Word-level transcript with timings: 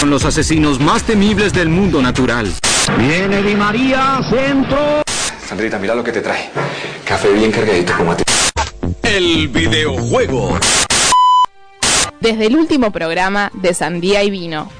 Son 0.00 0.10
los 0.10 0.24
asesinos 0.24 0.80
más 0.80 1.02
temibles 1.02 1.52
del 1.52 1.68
mundo 1.68 2.00
natural. 2.00 2.50
Viene 2.98 3.42
Di 3.42 3.54
María, 3.54 4.20
centro. 4.30 5.02
Sandrita, 5.46 5.78
mira 5.78 5.94
lo 5.94 6.02
que 6.02 6.12
te 6.12 6.20
trae. 6.20 6.50
Café 7.04 7.32
bien 7.32 7.52
cargadito 7.52 7.92
como 7.96 8.12
a 8.12 8.16
ti. 8.16 8.22
El 9.02 9.48
videojuego. 9.48 10.58
Desde 12.20 12.46
el 12.46 12.56
último 12.56 12.92
programa 12.92 13.50
de 13.54 13.74
Sandía 13.74 14.22
y 14.22 14.30
Vino. 14.30 14.70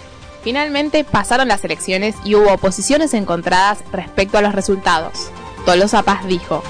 Finalmente 0.42 1.04
pasaron 1.04 1.48
las 1.48 1.64
elecciones 1.64 2.14
y 2.24 2.34
hubo 2.34 2.56
posiciones 2.56 3.12
encontradas 3.12 3.80
respecto 3.92 4.38
a 4.38 4.42
los 4.42 4.54
resultados. 4.54 5.30
Tolosa 5.64 6.02
Paz 6.02 6.26
dijo, 6.26 6.62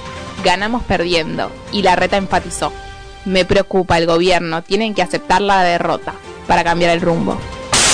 ganamos 0.45 0.83
perdiendo, 0.83 1.51
y 1.73 1.83
la 1.83 1.97
reta 1.97 2.17
enfatizó, 2.17 2.73
me 3.25 3.45
preocupa 3.45 3.99
el 3.99 4.07
gobierno, 4.07 4.63
tienen 4.63 4.95
que 4.95 5.03
aceptar 5.03 5.41
la 5.41 5.63
derrota 5.63 6.15
para 6.47 6.65
cambiar 6.65 6.91
el 6.91 7.01
rumbo. 7.01 7.39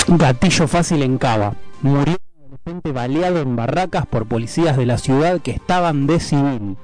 Un 0.07 0.17
gatillo 0.17 0.67
fácil 0.67 1.03
en 1.03 1.17
Cava. 1.17 1.53
Murió 1.81 2.15
un 2.15 2.45
adolescente 2.45 2.91
baleado 2.91 3.39
en 3.41 3.55
barracas 3.55 4.05
por 4.05 4.25
policías 4.25 4.77
de 4.77 4.85
la 4.85 4.97
ciudad 4.97 5.41
que 5.41 5.51
estaban 5.51 6.07
de 6.07 6.19
civil. 6.19 6.77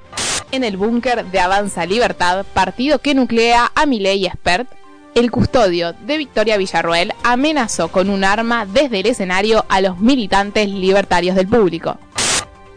En 0.52 0.62
el 0.62 0.76
búnker 0.76 1.24
de 1.24 1.40
Avanza 1.40 1.84
Libertad, 1.86 2.46
partido 2.54 3.00
que 3.00 3.14
nuclea 3.14 3.72
a 3.74 3.86
Milei 3.86 4.26
Expert, 4.26 4.68
el 5.14 5.30
custodio 5.30 5.92
de 5.92 6.18
Victoria 6.18 6.56
Villarroel 6.56 7.12
amenazó 7.22 7.88
con 7.88 8.10
un 8.10 8.24
arma 8.24 8.66
desde 8.66 9.00
el 9.00 9.06
escenario 9.06 9.64
a 9.68 9.80
los 9.80 9.98
militantes 9.98 10.68
libertarios 10.68 11.34
del 11.34 11.48
público. 11.48 11.98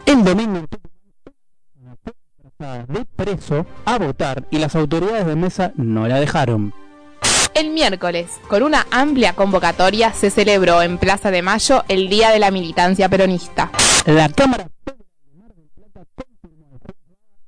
El 0.06 0.24
domingo 0.24 0.64
de 2.58 3.04
preso 3.14 3.66
a 3.84 3.98
votar 3.98 4.42
y 4.50 4.58
las 4.58 4.74
autoridades 4.74 5.24
de 5.26 5.36
mesa 5.36 5.70
no 5.76 6.08
la 6.08 6.18
dejaron. 6.18 6.74
El 7.54 7.70
miércoles, 7.70 8.32
con 8.48 8.64
una 8.64 8.84
amplia 8.90 9.34
convocatoria, 9.34 10.12
se 10.12 10.28
celebró 10.28 10.82
en 10.82 10.98
Plaza 10.98 11.30
de 11.30 11.40
Mayo 11.40 11.84
el 11.86 12.08
Día 12.08 12.30
de 12.30 12.40
la 12.40 12.50
Militancia 12.50 13.08
Peronista. 13.08 13.70
La 14.06 14.28
Cámara 14.28 14.66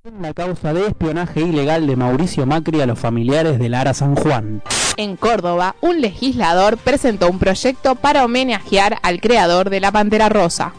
en 0.05 0.22
la 0.22 0.33
causa 0.33 0.72
de 0.72 0.86
espionaje 0.86 1.41
ilegal 1.41 1.88
de 1.88 1.97
Mauricio 1.97 2.47
Macri 2.47 2.81
a 2.81 2.86
los 2.86 2.98
familiares 2.98 3.58
de 3.58 3.69
Lara 3.69 3.94
San 3.94 4.14
Juan. 4.14 4.62
En 4.97 5.16
Córdoba, 5.16 5.75
un 5.81 6.00
legislador 6.00 6.78
presentó 6.78 7.28
un 7.28 7.41
proyecto 7.41 7.97
para 7.97 8.25
homenajear 8.25 8.98
al 9.03 9.20
creador 9.20 9.70
de 9.70 9.81
la 9.81 9.91
Pantera 9.91 10.28
Rosa. 10.28 10.72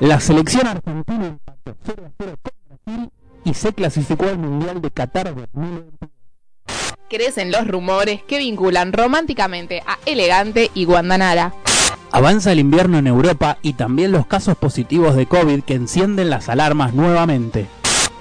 La 0.00 0.20
selección 0.20 0.66
argentina 0.66 1.26
empató 1.26 1.76
0 1.86 2.02
a 2.06 2.10
0 2.18 2.34
con 2.42 2.52
Brasil 2.86 3.19
y 3.44 3.54
se 3.54 3.72
clasificó 3.72 4.26
al 4.26 4.38
Mundial 4.38 4.80
de 4.80 4.90
Qatar 4.90 5.34
2022. 5.34 6.10
Crecen 7.08 7.50
los 7.50 7.66
rumores 7.66 8.22
que 8.22 8.38
vinculan 8.38 8.92
románticamente 8.92 9.82
a 9.86 9.98
Elegante 10.06 10.70
y 10.74 10.84
Guandanara. 10.84 11.54
Avanza 12.12 12.52
el 12.52 12.60
invierno 12.60 12.98
en 12.98 13.06
Europa 13.06 13.58
y 13.62 13.74
también 13.74 14.12
los 14.12 14.26
casos 14.26 14.56
positivos 14.56 15.16
de 15.16 15.26
COVID 15.26 15.62
que 15.62 15.74
encienden 15.74 16.30
las 16.30 16.48
alarmas 16.48 16.94
nuevamente. 16.94 17.66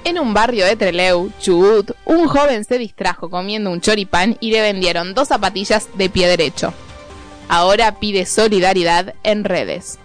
En 0.04 0.18
un 0.18 0.34
barrio 0.34 0.66
de 0.66 0.76
Treleu, 0.76 1.32
Chubut, 1.40 1.92
un 2.06 2.28
joven 2.28 2.64
se 2.64 2.78
distrajo 2.78 3.30
comiendo 3.30 3.70
un 3.70 3.82
choripán 3.82 4.38
y 4.40 4.52
le 4.52 4.62
vendieron 4.62 5.14
dos 5.14 5.28
zapatillas 5.28 5.90
de 5.96 6.10
pie 6.10 6.28
derecho. 6.28 6.74
Ahora 7.48 8.00
pide 8.00 8.26
solidaridad 8.26 9.14
en 9.24 9.44
redes. 9.44 10.00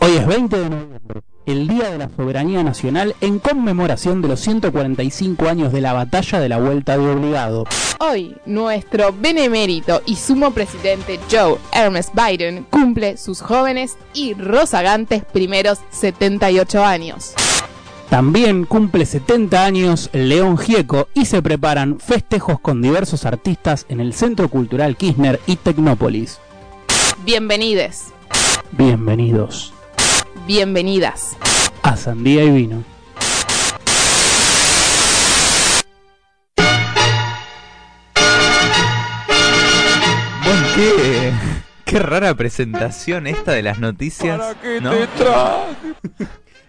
Hoy 0.00 0.16
es 0.16 0.26
20 0.26 0.58
de 0.58 0.70
noviembre, 0.70 1.20
el 1.46 1.68
Día 1.68 1.90
de 1.90 1.98
la 1.98 2.10
Soberanía 2.14 2.62
Nacional 2.62 3.14
en 3.20 3.38
conmemoración 3.38 4.20
de 4.20 4.28
los 4.28 4.40
145 4.40 5.48
años 5.48 5.72
de 5.72 5.80
la 5.80 5.92
batalla 5.92 6.40
de 6.40 6.48
la 6.48 6.58
Vuelta 6.58 6.98
de 6.98 7.08
Obligado. 7.08 7.64
Hoy, 8.00 8.36
nuestro 8.44 9.14
benemérito 9.18 10.02
y 10.04 10.16
sumo 10.16 10.50
presidente 10.50 11.18
Joe 11.30 11.56
Hermes 11.72 12.10
Biden 12.12 12.66
cumple 12.68 13.16
sus 13.16 13.40
jóvenes 13.40 13.96
y 14.12 14.34
rozagantes 14.34 15.24
primeros 15.24 15.78
78 15.90 16.84
años. 16.84 17.34
También 18.10 18.64
cumple 18.64 19.06
70 19.06 19.64
años 19.64 20.10
León 20.12 20.58
Gieco 20.58 21.08
y 21.14 21.26
se 21.26 21.42
preparan 21.42 21.98
festejos 21.98 22.60
con 22.60 22.82
diversos 22.82 23.24
artistas 23.24 23.86
en 23.88 24.00
el 24.00 24.12
Centro 24.14 24.48
Cultural 24.48 24.96
Kirchner 24.96 25.40
y 25.46 25.56
Tecnópolis. 25.56 26.38
Bienvenides, 27.24 28.12
Bienvenidos 28.72 29.75
bienvenidas. 30.46 31.36
a 31.82 31.96
Sandía 31.96 32.44
y 32.44 32.50
Vino. 32.50 32.84
Bueno, 40.44 40.66
qué, 40.74 41.32
qué 41.84 41.98
rara 41.98 42.34
presentación 42.34 43.26
esta 43.26 43.52
de 43.52 43.62
las 43.62 43.78
noticias. 43.78 44.56
¿no? 44.82 44.92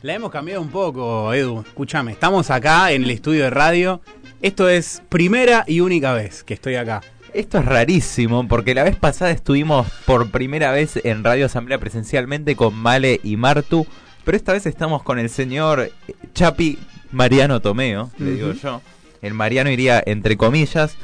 La 0.02 0.14
hemos 0.14 0.32
cambiado 0.32 0.62
un 0.62 0.70
poco, 0.70 1.34
Edu. 1.34 1.62
Escúchame, 1.62 2.12
estamos 2.12 2.50
acá 2.50 2.92
en 2.92 3.04
el 3.04 3.12
estudio 3.12 3.44
de 3.44 3.50
radio. 3.50 4.02
Esto 4.42 4.70
es 4.70 5.02
primera 5.10 5.64
y 5.68 5.80
única 5.82 6.14
vez 6.14 6.44
que 6.44 6.54
estoy 6.54 6.76
acá. 6.76 7.02
Esto 7.38 7.59
es 7.59 7.66
rarísimo 7.66 8.48
porque 8.48 8.74
la 8.74 8.84
vez 8.84 8.96
pasada 8.96 9.30
estuvimos 9.30 9.86
por 10.08 10.31
primera 10.31 10.72
vez 10.72 11.00
en 11.03 11.24
Radio 11.24 11.46
Asamblea 11.46 11.78
presencialmente 11.78 12.56
con 12.56 12.74
Male 12.74 13.20
y 13.24 13.38
Martu, 13.38 13.86
pero 14.25 14.36
esta 14.36 14.53
vez 14.53 14.66
estamos 14.66 15.03
con 15.03 15.20
el 15.20 15.30
señor 15.30 15.92
Chapi 16.34 16.80
Mariano 17.12 17.59
Tomeo, 17.59 18.09
le 18.18 18.31
digo 18.31 18.53
yo. 18.53 18.81
El 19.22 19.36
Mariano 19.36 19.70
iría 19.70 20.02
entre 20.03 20.36
comillas. 20.36 20.96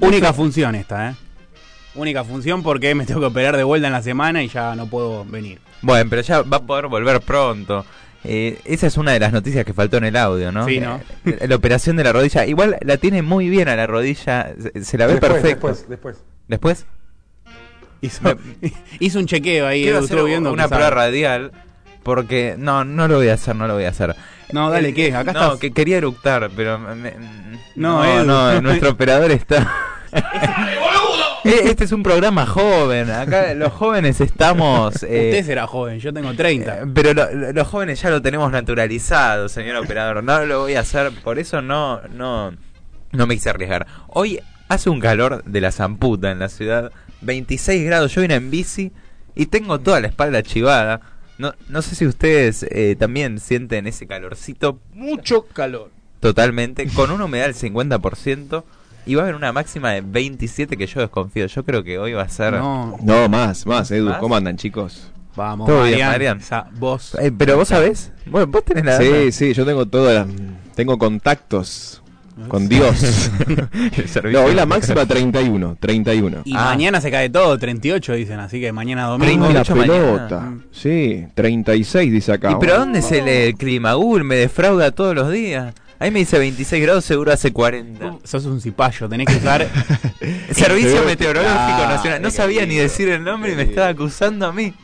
Única 0.00 0.32
función 0.32 0.74
esta, 0.74 1.10
¿eh? 1.10 1.14
Única 1.94 2.24
función 2.24 2.64
porque 2.64 2.92
me 2.96 3.06
tengo 3.06 3.20
que 3.20 3.26
operar 3.26 3.56
de 3.56 3.62
vuelta 3.62 3.86
en 3.86 3.92
la 3.92 4.02
semana 4.02 4.42
y 4.42 4.48
ya 4.48 4.74
no 4.74 4.88
puedo 4.88 5.24
venir. 5.24 5.60
Bueno, 5.80 6.10
pero 6.10 6.22
ya 6.22 6.42
va 6.42 6.56
a 6.56 6.62
poder 6.62 6.88
volver 6.88 7.20
pronto. 7.20 7.86
Eh, 8.24 8.60
esa 8.64 8.86
es 8.86 8.96
una 8.96 9.12
de 9.12 9.18
las 9.20 9.32
noticias 9.32 9.64
que 9.64 9.72
faltó 9.74 9.96
en 9.96 10.04
el 10.04 10.16
audio, 10.16 10.52
¿no? 10.52 10.66
Sí, 10.66 10.78
¿no? 10.80 11.00
Eh, 11.26 11.46
La 11.48 11.56
operación 11.56 11.96
de 11.96 12.04
la 12.04 12.12
rodilla. 12.12 12.46
Igual 12.46 12.76
la 12.82 12.96
tiene 12.96 13.22
muy 13.22 13.48
bien 13.48 13.68
a 13.68 13.74
la 13.76 13.86
rodilla. 13.86 14.52
Se, 14.60 14.84
se 14.84 14.98
la 14.98 15.06
ve 15.06 15.14
Después, 15.14 15.32
perfecto. 15.32 15.66
después, 15.68 15.88
después. 15.88 16.24
¿Después? 16.48 16.86
Hizo, 18.00 18.20
hizo 19.00 19.18
un 19.18 19.26
chequeo 19.26 19.66
ahí, 19.66 19.82
Quiero 19.82 19.98
Edu, 19.98 20.04
hacer 20.04 20.16
estuvo 20.16 20.26
viendo. 20.28 20.52
una 20.52 20.68
prueba 20.68 20.90
radial. 20.90 21.52
Porque 22.02 22.56
no, 22.58 22.84
no 22.84 23.06
lo 23.06 23.16
voy 23.16 23.28
a 23.28 23.34
hacer, 23.34 23.54
no 23.54 23.66
lo 23.68 23.74
voy 23.74 23.84
a 23.84 23.90
hacer. 23.90 24.14
No, 24.52 24.70
dale, 24.70 24.88
Eh, 24.88 24.94
¿qué? 24.94 25.14
Acá 25.14 25.32
no, 25.32 25.40
estás. 25.44 25.58
que 25.60 25.70
quería 25.72 25.98
eructar, 25.98 26.50
pero 26.56 26.76
me- 26.78 27.14
No, 27.76 28.02
no, 28.04 28.24
no, 28.24 28.60
nuestro 28.62 28.90
operador 28.90 29.30
está. 29.30 29.72
Eh, 31.44 31.62
este 31.64 31.84
es 31.84 31.92
un 31.92 32.02
programa 32.02 32.46
joven. 32.46 33.10
Acá 33.10 33.54
los 33.54 33.72
jóvenes 33.72 34.20
estamos. 34.20 35.02
eh, 35.02 35.30
Usted 35.32 35.44
será 35.46 35.66
joven, 35.66 35.98
yo 35.98 36.12
tengo 36.12 36.32
30. 36.34 36.78
Eh, 36.78 36.86
Pero 36.94 37.14
lo- 37.14 37.32
lo- 37.32 37.52
los 37.52 37.66
jóvenes 37.68 38.00
ya 38.00 38.10
lo 38.10 38.22
tenemos 38.22 38.50
naturalizado, 38.52 39.48
señor 39.48 39.76
operador. 39.76 40.22
No 40.22 40.44
lo 40.46 40.60
voy 40.60 40.74
a 40.74 40.80
hacer, 40.80 41.10
por 41.22 41.38
eso 41.38 41.60
no, 41.60 42.00
no, 42.14 42.52
no 43.12 43.26
me 43.26 43.34
quise 43.34 43.50
arriesgar. 43.50 43.86
Hoy 44.08 44.40
hace 44.68 44.88
un 44.88 45.00
calor 45.00 45.42
de 45.44 45.60
la 45.60 45.72
zamputa 45.72 46.30
en 46.30 46.38
la 46.38 46.48
ciudad, 46.48 46.92
26 47.22 47.84
grados. 47.84 48.14
Yo 48.14 48.22
vine 48.22 48.34
en 48.36 48.50
bici 48.50 48.92
y 49.34 49.46
tengo 49.46 49.80
toda 49.80 50.00
la 50.00 50.08
espalda 50.08 50.42
chivada. 50.42 51.00
No, 51.38 51.54
no 51.68 51.82
sé 51.82 51.96
si 51.96 52.06
ustedes 52.06 52.62
eh, 52.70 52.94
también 52.96 53.40
sienten 53.40 53.86
ese 53.88 54.06
calorcito 54.06 54.78
Mucho 54.92 55.46
calor. 55.46 55.90
totalmente, 56.20 56.86
con 56.94 57.10
una 57.10 57.24
humedad 57.24 57.46
del 57.46 57.54
50%. 57.56 58.62
Y 59.06 59.14
va 59.16 59.22
a 59.22 59.24
haber 59.24 59.34
una 59.34 59.52
máxima 59.52 59.90
de 59.90 60.00
27 60.00 60.76
que 60.76 60.86
yo 60.86 61.00
desconfío. 61.00 61.46
Yo 61.46 61.64
creo 61.64 61.82
que 61.82 61.98
hoy 61.98 62.12
va 62.12 62.22
a 62.22 62.28
ser... 62.28 62.52
No, 62.54 62.96
No, 63.02 63.28
más, 63.28 63.66
más, 63.66 63.90
Edu. 63.90 64.08
¿Más? 64.10 64.18
¿Cómo 64.18 64.36
andan, 64.36 64.56
chicos? 64.56 65.10
vamos, 65.34 65.66
Todo 65.66 65.78
bien, 65.84 65.92
Marian, 66.00 66.10
Marian. 66.12 66.38
esa 66.38 66.66
voz. 66.78 67.14
Eh, 67.18 67.32
pero 67.36 67.56
vos 67.56 67.66
sabés, 67.68 68.12
bueno, 68.26 68.46
vos 68.48 68.64
tenés 68.64 68.84
la 68.84 68.98
Sí, 68.98 69.32
sí, 69.32 69.54
yo 69.54 69.64
tengo 69.64 69.86
todas 69.86 70.26
las- 70.26 70.36
Tengo 70.76 70.98
contactos 70.98 72.02
con 72.48 72.68
Dios. 72.68 73.30
El 74.24 74.32
no, 74.32 74.44
hoy 74.44 74.54
la 74.54 74.66
máxima 74.66 75.04
31, 75.06 75.76
31. 75.80 76.42
Y 76.44 76.54
Ah. 76.56 76.64
mañana 76.66 77.00
se 77.00 77.10
cae 77.10 77.28
todo, 77.30 77.58
38 77.58 78.12
dicen, 78.14 78.40
así 78.40 78.60
que 78.60 78.72
mañana 78.72 79.04
domingo. 79.04 79.30
Tengo 79.32 79.46
la 79.50 79.64
38 79.64 79.76
mañana. 79.76 80.28
pelota. 80.28 80.52
Sí, 80.70 81.26
36 81.34 82.12
dice 82.12 82.32
acá. 82.32 82.52
¿Y 82.52 82.54
pero 82.60 82.78
dónde 82.78 83.00
se 83.02 83.22
lee 83.22 83.48
el 83.48 83.54
clima? 83.54 83.94
Google 83.94 84.24
me 84.24 84.36
defrauda 84.36 84.90
todos 84.92 85.14
los 85.14 85.30
días. 85.30 85.74
Ahí 86.02 86.10
me 86.10 86.18
dice 86.18 86.36
26 86.36 86.82
grados, 86.82 87.04
seguro 87.04 87.32
hace 87.32 87.52
40. 87.52 88.16
Sos 88.24 88.44
un 88.46 88.60
cipayo, 88.60 89.08
tenés 89.08 89.26
que 89.28 89.36
usar. 89.36 89.68
Servicio 90.50 91.04
Meteorológico 91.04 91.56
Ah, 91.60 91.86
Nacional. 91.94 92.20
No 92.20 92.30
sabía 92.32 92.66
ni 92.66 92.74
decir 92.74 93.08
el 93.08 93.22
nombre 93.22 93.52
y 93.52 93.54
me 93.54 93.62
estaba 93.62 93.88
acusando 93.88 94.46
a 94.46 94.52
mí. 94.52 94.74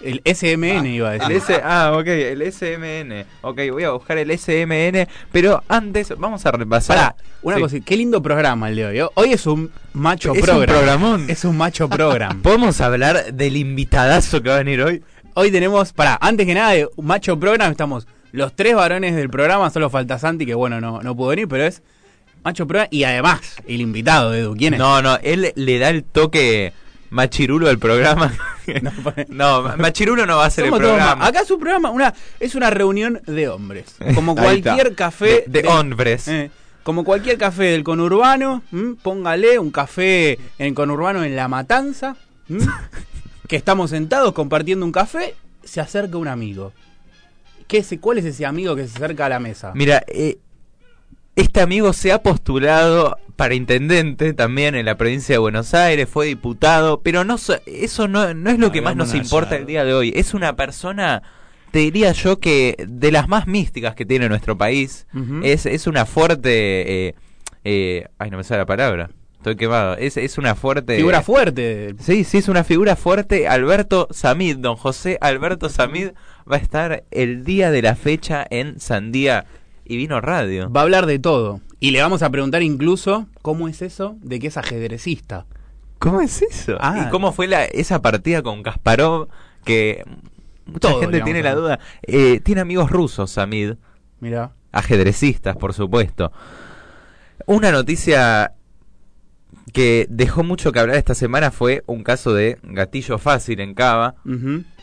El 0.00 0.22
SMN 0.24 0.86
iba 0.86 1.08
a 1.08 1.12
decir. 1.14 1.30
El 1.32 1.36
S 1.38 1.60
ah, 1.64 1.92
ok, 1.98 2.06
el 2.06 2.52
SMN. 2.52 3.26
Ok, 3.40 3.60
voy 3.72 3.82
a 3.82 3.90
buscar 3.90 4.18
el 4.18 4.30
SMN. 4.38 5.08
Pero 5.32 5.64
antes, 5.66 6.14
vamos 6.16 6.46
a 6.46 6.52
repasar. 6.52 6.96
Pará, 6.96 7.16
una 7.42 7.56
Sí. 7.56 7.62
cosa, 7.62 7.80
qué 7.80 7.96
lindo 7.96 8.22
programa 8.22 8.68
el 8.68 8.76
de 8.76 8.86
hoy. 8.86 9.00
¿eh? 9.00 9.06
Hoy 9.14 9.32
es 9.32 9.46
un 9.46 9.72
macho 9.94 10.32
Es 10.32 10.38
un 10.42 10.44
program. 10.46 10.66
programón. 10.76 11.26
Es 11.28 11.44
un 11.44 11.56
macho 11.56 11.88
program. 11.88 12.40
¿Podemos 12.42 12.80
hablar 12.80 13.34
del 13.34 13.56
invitadazo 13.56 14.40
que 14.40 14.48
va 14.50 14.54
a 14.54 14.58
venir 14.58 14.80
hoy? 14.82 15.02
Hoy 15.34 15.50
tenemos, 15.50 15.92
pará, 15.92 16.16
antes 16.20 16.46
que 16.46 16.54
nada 16.54 16.70
de 16.70 16.88
un 16.94 17.04
macho 17.04 17.36
program 17.40 17.72
estamos 17.72 18.06
los 18.32 18.54
tres 18.54 18.74
varones 18.74 19.14
del 19.16 19.30
programa, 19.30 19.70
solo 19.70 19.90
falta 19.90 20.18
Santi, 20.18 20.46
que 20.46 20.54
bueno, 20.54 20.80
no, 20.80 21.00
no 21.02 21.16
pudo 21.16 21.28
venir, 21.28 21.48
pero 21.48 21.64
es 21.64 21.82
Macho 22.44 22.66
Proa 22.66 22.88
y 22.90 23.04
además 23.04 23.56
el 23.66 23.80
invitado, 23.80 24.34
Edu. 24.34 24.54
¿Quién 24.56 24.74
es? 24.74 24.78
No, 24.80 25.02
no, 25.02 25.16
él 25.22 25.52
le 25.54 25.78
da 25.78 25.88
el 25.90 26.04
toque 26.04 26.72
machirulo 27.10 27.68
al 27.68 27.78
programa. 27.78 28.32
no, 29.28 29.62
machirulo 29.76 30.26
no 30.26 30.36
va 30.36 30.46
a 30.46 30.50
ser 30.50 30.66
el 30.66 30.72
programa. 30.72 31.16
ma- 31.16 31.26
Acá 31.26 31.40
es 31.40 31.50
un 31.50 31.58
programa, 31.60 31.90
una, 31.90 32.12
es 32.38 32.54
una 32.54 32.70
reunión 32.70 33.20
de 33.26 33.48
hombres. 33.48 33.96
Como 34.14 34.34
cualquier 34.36 34.94
café. 34.94 35.44
De- 35.46 35.62
de 35.62 35.68
hombres. 35.68 36.28
eh, 36.28 36.50
como 36.84 37.04
cualquier 37.04 37.36
café 37.36 37.64
del 37.64 37.84
conurbano, 37.84 38.62
¿m? 38.72 38.94
póngale 39.02 39.58
un 39.58 39.70
café 39.70 40.32
en 40.58 40.68
el 40.68 40.74
conurbano 40.74 41.22
en 41.22 41.36
La 41.36 41.46
Matanza, 41.46 42.16
¿m? 42.48 42.60
que 43.46 43.56
estamos 43.56 43.90
sentados 43.90 44.32
compartiendo 44.32 44.86
un 44.86 44.92
café, 44.92 45.34
se 45.62 45.82
acerca 45.82 46.16
un 46.16 46.28
amigo. 46.28 46.72
¿Qué 47.68 47.78
es, 47.78 47.94
¿Cuál 48.00 48.18
es 48.18 48.24
ese 48.24 48.44
amigo 48.46 48.74
que 48.74 48.86
se 48.88 48.96
acerca 48.96 49.26
a 49.26 49.28
la 49.28 49.38
mesa? 49.38 49.72
Mira, 49.74 50.02
eh, 50.08 50.38
este 51.36 51.60
amigo 51.60 51.92
se 51.92 52.10
ha 52.12 52.22
postulado 52.22 53.16
para 53.36 53.54
intendente 53.54 54.32
también 54.32 54.74
en 54.74 54.84
la 54.86 54.96
provincia 54.96 55.34
de 55.34 55.38
Buenos 55.38 55.72
Aires, 55.74 56.08
fue 56.08 56.26
diputado, 56.26 57.00
pero 57.02 57.22
no 57.22 57.38
so- 57.38 57.60
eso 57.66 58.08
no, 58.08 58.34
no 58.34 58.50
es 58.50 58.58
lo 58.58 58.72
que 58.72 58.82
más 58.82 58.96
nos 58.96 59.14
importa 59.14 59.54
el 59.56 59.66
día 59.66 59.84
de 59.84 59.94
hoy. 59.94 60.12
Es 60.16 60.34
una 60.34 60.56
persona, 60.56 61.22
te 61.70 61.78
diría 61.78 62.10
yo 62.12 62.40
que 62.40 62.74
de 62.88 63.12
las 63.12 63.28
más 63.28 63.46
místicas 63.46 63.94
que 63.94 64.04
tiene 64.04 64.28
nuestro 64.28 64.58
país. 64.58 65.06
Es, 65.44 65.66
es 65.66 65.86
una 65.86 66.04
fuerte... 66.06 67.08
eh, 67.08 67.14
eh, 67.64 68.08
ay, 68.18 68.30
no 68.30 68.38
me 68.38 68.44
sale 68.44 68.58
la 68.60 68.66
palabra. 68.66 69.10
Estoy 69.36 69.54
quemado. 69.54 69.96
Es, 69.96 70.16
es 70.16 70.36
una 70.38 70.56
fuerte... 70.56 70.96
Figura 70.96 71.22
fuerte. 71.22 71.94
Sí, 72.00 72.24
sí, 72.24 72.38
es 72.38 72.48
una 72.48 72.64
figura 72.64 72.96
fuerte. 72.96 73.46
Alberto 73.46 74.08
Samid, 74.10 74.56
don 74.56 74.74
José 74.74 75.16
Alberto 75.20 75.68
Samid 75.68 76.08
va 76.50 76.56
a 76.56 76.60
estar 76.60 77.04
el 77.10 77.44
día 77.44 77.70
de 77.70 77.82
la 77.82 77.94
fecha 77.94 78.46
en 78.48 78.80
Sandía 78.80 79.46
y 79.84 79.96
Vino 79.96 80.20
Radio. 80.20 80.70
Va 80.70 80.80
a 80.80 80.84
hablar 80.84 81.06
de 81.06 81.18
todo. 81.18 81.60
Y 81.80 81.90
le 81.90 82.00
vamos 82.00 82.22
a 82.22 82.30
preguntar 82.30 82.62
incluso 82.62 83.26
cómo 83.42 83.68
es 83.68 83.82
eso 83.82 84.16
de 84.20 84.38
que 84.38 84.48
es 84.48 84.56
ajedrecista. 84.56 85.46
¿Cómo 85.98 86.20
es 86.20 86.42
eso? 86.42 86.76
Ah. 86.80 87.06
¿Y 87.06 87.10
cómo 87.10 87.32
fue 87.32 87.46
la, 87.46 87.64
esa 87.64 88.00
partida 88.02 88.42
con 88.42 88.62
Kasparov? 88.62 89.28
Que 89.64 90.04
mucha 90.66 90.88
Todo, 90.88 91.00
gente 91.00 91.20
tiene 91.20 91.42
la 91.42 91.54
duda. 91.54 91.80
Eh, 92.02 92.40
tiene 92.40 92.60
amigos 92.60 92.90
rusos, 92.90 93.30
Samid. 93.30 93.74
Mira. 94.20 94.52
Ajedrecistas, 94.72 95.56
por 95.56 95.72
supuesto. 95.74 96.32
Una 97.46 97.70
noticia 97.72 98.52
que 99.72 100.06
dejó 100.08 100.42
mucho 100.42 100.72
que 100.72 100.78
hablar 100.78 100.96
esta 100.96 101.14
semana 101.14 101.50
fue 101.50 101.82
un 101.86 102.02
caso 102.02 102.32
de 102.32 102.58
gatillo 102.62 103.18
fácil 103.18 103.60
en 103.60 103.74
Cava. 103.74 104.14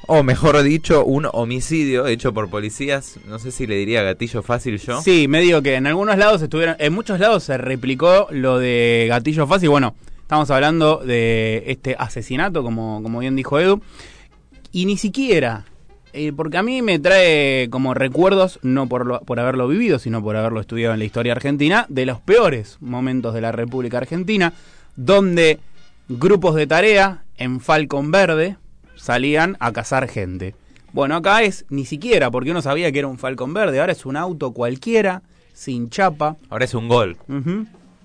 O 0.08 0.22
mejor 0.24 0.62
dicho, 0.62 1.04
un 1.04 1.28
homicidio 1.32 2.06
hecho 2.08 2.34
por 2.34 2.50
policías. 2.50 3.20
No 3.28 3.40
sé 3.40 3.52
si 3.52 3.66
le 3.66 3.76
diría 3.76 4.04
gatillo 4.04 4.44
fácil 4.44 4.78
yo. 4.78 5.02
Sí, 5.02 5.28
medio 5.28 5.62
que 5.62 5.76
en 5.76 5.88
algunos 5.88 6.18
lados 6.18 6.42
estuvieron, 6.42 6.76
en 6.80 6.94
muchos 6.94 7.20
lados 7.20 7.44
se 7.44 7.58
replicó 7.58 8.28
lo 8.30 8.60
de 8.60 9.08
gatillo 9.10 9.48
fácil. 9.48 9.70
Bueno, 9.70 9.96
estamos 10.22 10.52
hablando 10.52 10.98
de 10.98 11.64
este 11.68 11.96
asesinato, 11.98 12.64
como, 12.64 13.02
como 13.02 13.20
bien 13.20 13.36
dijo 13.36 13.60
Edu. 13.60 13.82
Y 14.72 14.86
ni 14.86 14.98
siquiera, 14.98 15.66
eh, 16.16 16.32
porque 16.36 16.58
a 16.58 16.64
mí 16.64 16.82
me 16.82 16.98
trae 17.00 17.68
como 17.70 17.94
recuerdos, 17.94 18.60
no 18.64 18.88
por, 18.88 19.06
lo- 19.06 19.20
por 19.22 19.40
haberlo 19.40 19.68
vivido, 19.68 20.00
sino 20.00 20.24
por 20.24 20.36
haberlo 20.38 20.60
estudiado 20.62 20.94
en 20.94 21.00
la 21.00 21.06
historia 21.06 21.34
argentina, 21.34 21.86
de 21.90 22.06
los 22.06 22.20
peores 22.22 22.78
momentos 22.82 23.34
de 23.34 23.42
la 23.42 23.52
República 23.52 23.98
Argentina, 23.98 24.54
donde 24.96 25.60
grupos 26.10 26.56
de 26.56 26.68
tarea 26.68 27.24
en 27.38 27.60
Falcon 27.60 28.12
Verde 28.12 28.58
salían 28.96 29.58
a 29.60 29.72
cazar 29.74 30.08
gente. 30.08 30.56
Bueno, 30.94 31.18
acá 31.18 31.44
es 31.44 31.66
ni 31.70 31.86
siquiera, 31.86 32.32
porque 32.32 32.52
uno 32.52 32.62
sabía 32.62 32.92
que 32.92 33.00
era 33.00 33.08
un 33.10 33.18
Falcon 33.18 33.54
Verde, 33.54 33.80
ahora 33.82 33.92
es 33.92 34.06
un 34.06 34.16
auto 34.16 34.52
cualquiera, 34.52 35.22
sin 35.54 35.90
chapa. 35.90 36.38
Ahora 36.50 36.64
es 36.66 36.74
un 36.74 36.88
gol. 36.88 37.18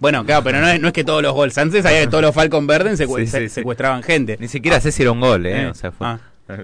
Bueno, 0.01 0.25
claro, 0.25 0.43
pero 0.43 0.61
no 0.61 0.67
es, 0.69 0.81
no 0.81 0.89
es 0.89 0.95
que 0.95 1.05
todos 1.05 1.23
los 1.23 1.33
gols. 1.35 1.57
Antes 1.59 1.85
que 1.85 2.07
todos 2.09 2.23
los 2.23 2.35
Falcon 2.35 2.67
Verde 2.67 2.93
secue- 2.97 3.21
Sí, 3.21 3.27
sí, 3.27 3.31
se- 3.33 3.49
sí. 3.49 3.55
secuestraban 3.57 4.03
gente. 4.03 4.37
Ni 4.41 4.49
siquiera 4.49 4.81
sé 4.81 4.91
si 4.91 5.03
era 5.03 5.13
un 5.13 5.21
gol, 5.21 5.47
¿eh? 5.47 5.63
Eh, 5.63 5.67
O 5.67 5.75
sea, 5.75 5.93
fue... 5.93 6.07
ah. 6.07 6.19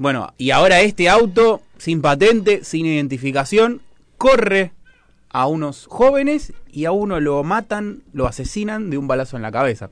Bueno, 0.00 0.32
y 0.38 0.50
ahora 0.50 0.80
este 0.80 1.10
auto, 1.10 1.60
sin 1.76 2.00
patente, 2.00 2.64
sin 2.64 2.86
identificación, 2.86 3.82
corre 4.16 4.72
a 5.28 5.46
unos 5.46 5.86
jóvenes 5.90 6.54
y 6.72 6.86
a 6.86 6.90
uno 6.92 7.20
lo 7.20 7.44
matan, 7.44 8.00
lo 8.14 8.26
asesinan 8.26 8.88
de 8.88 8.96
un 8.96 9.06
balazo 9.06 9.36
en 9.36 9.42
la 9.42 9.52
cabeza. 9.52 9.90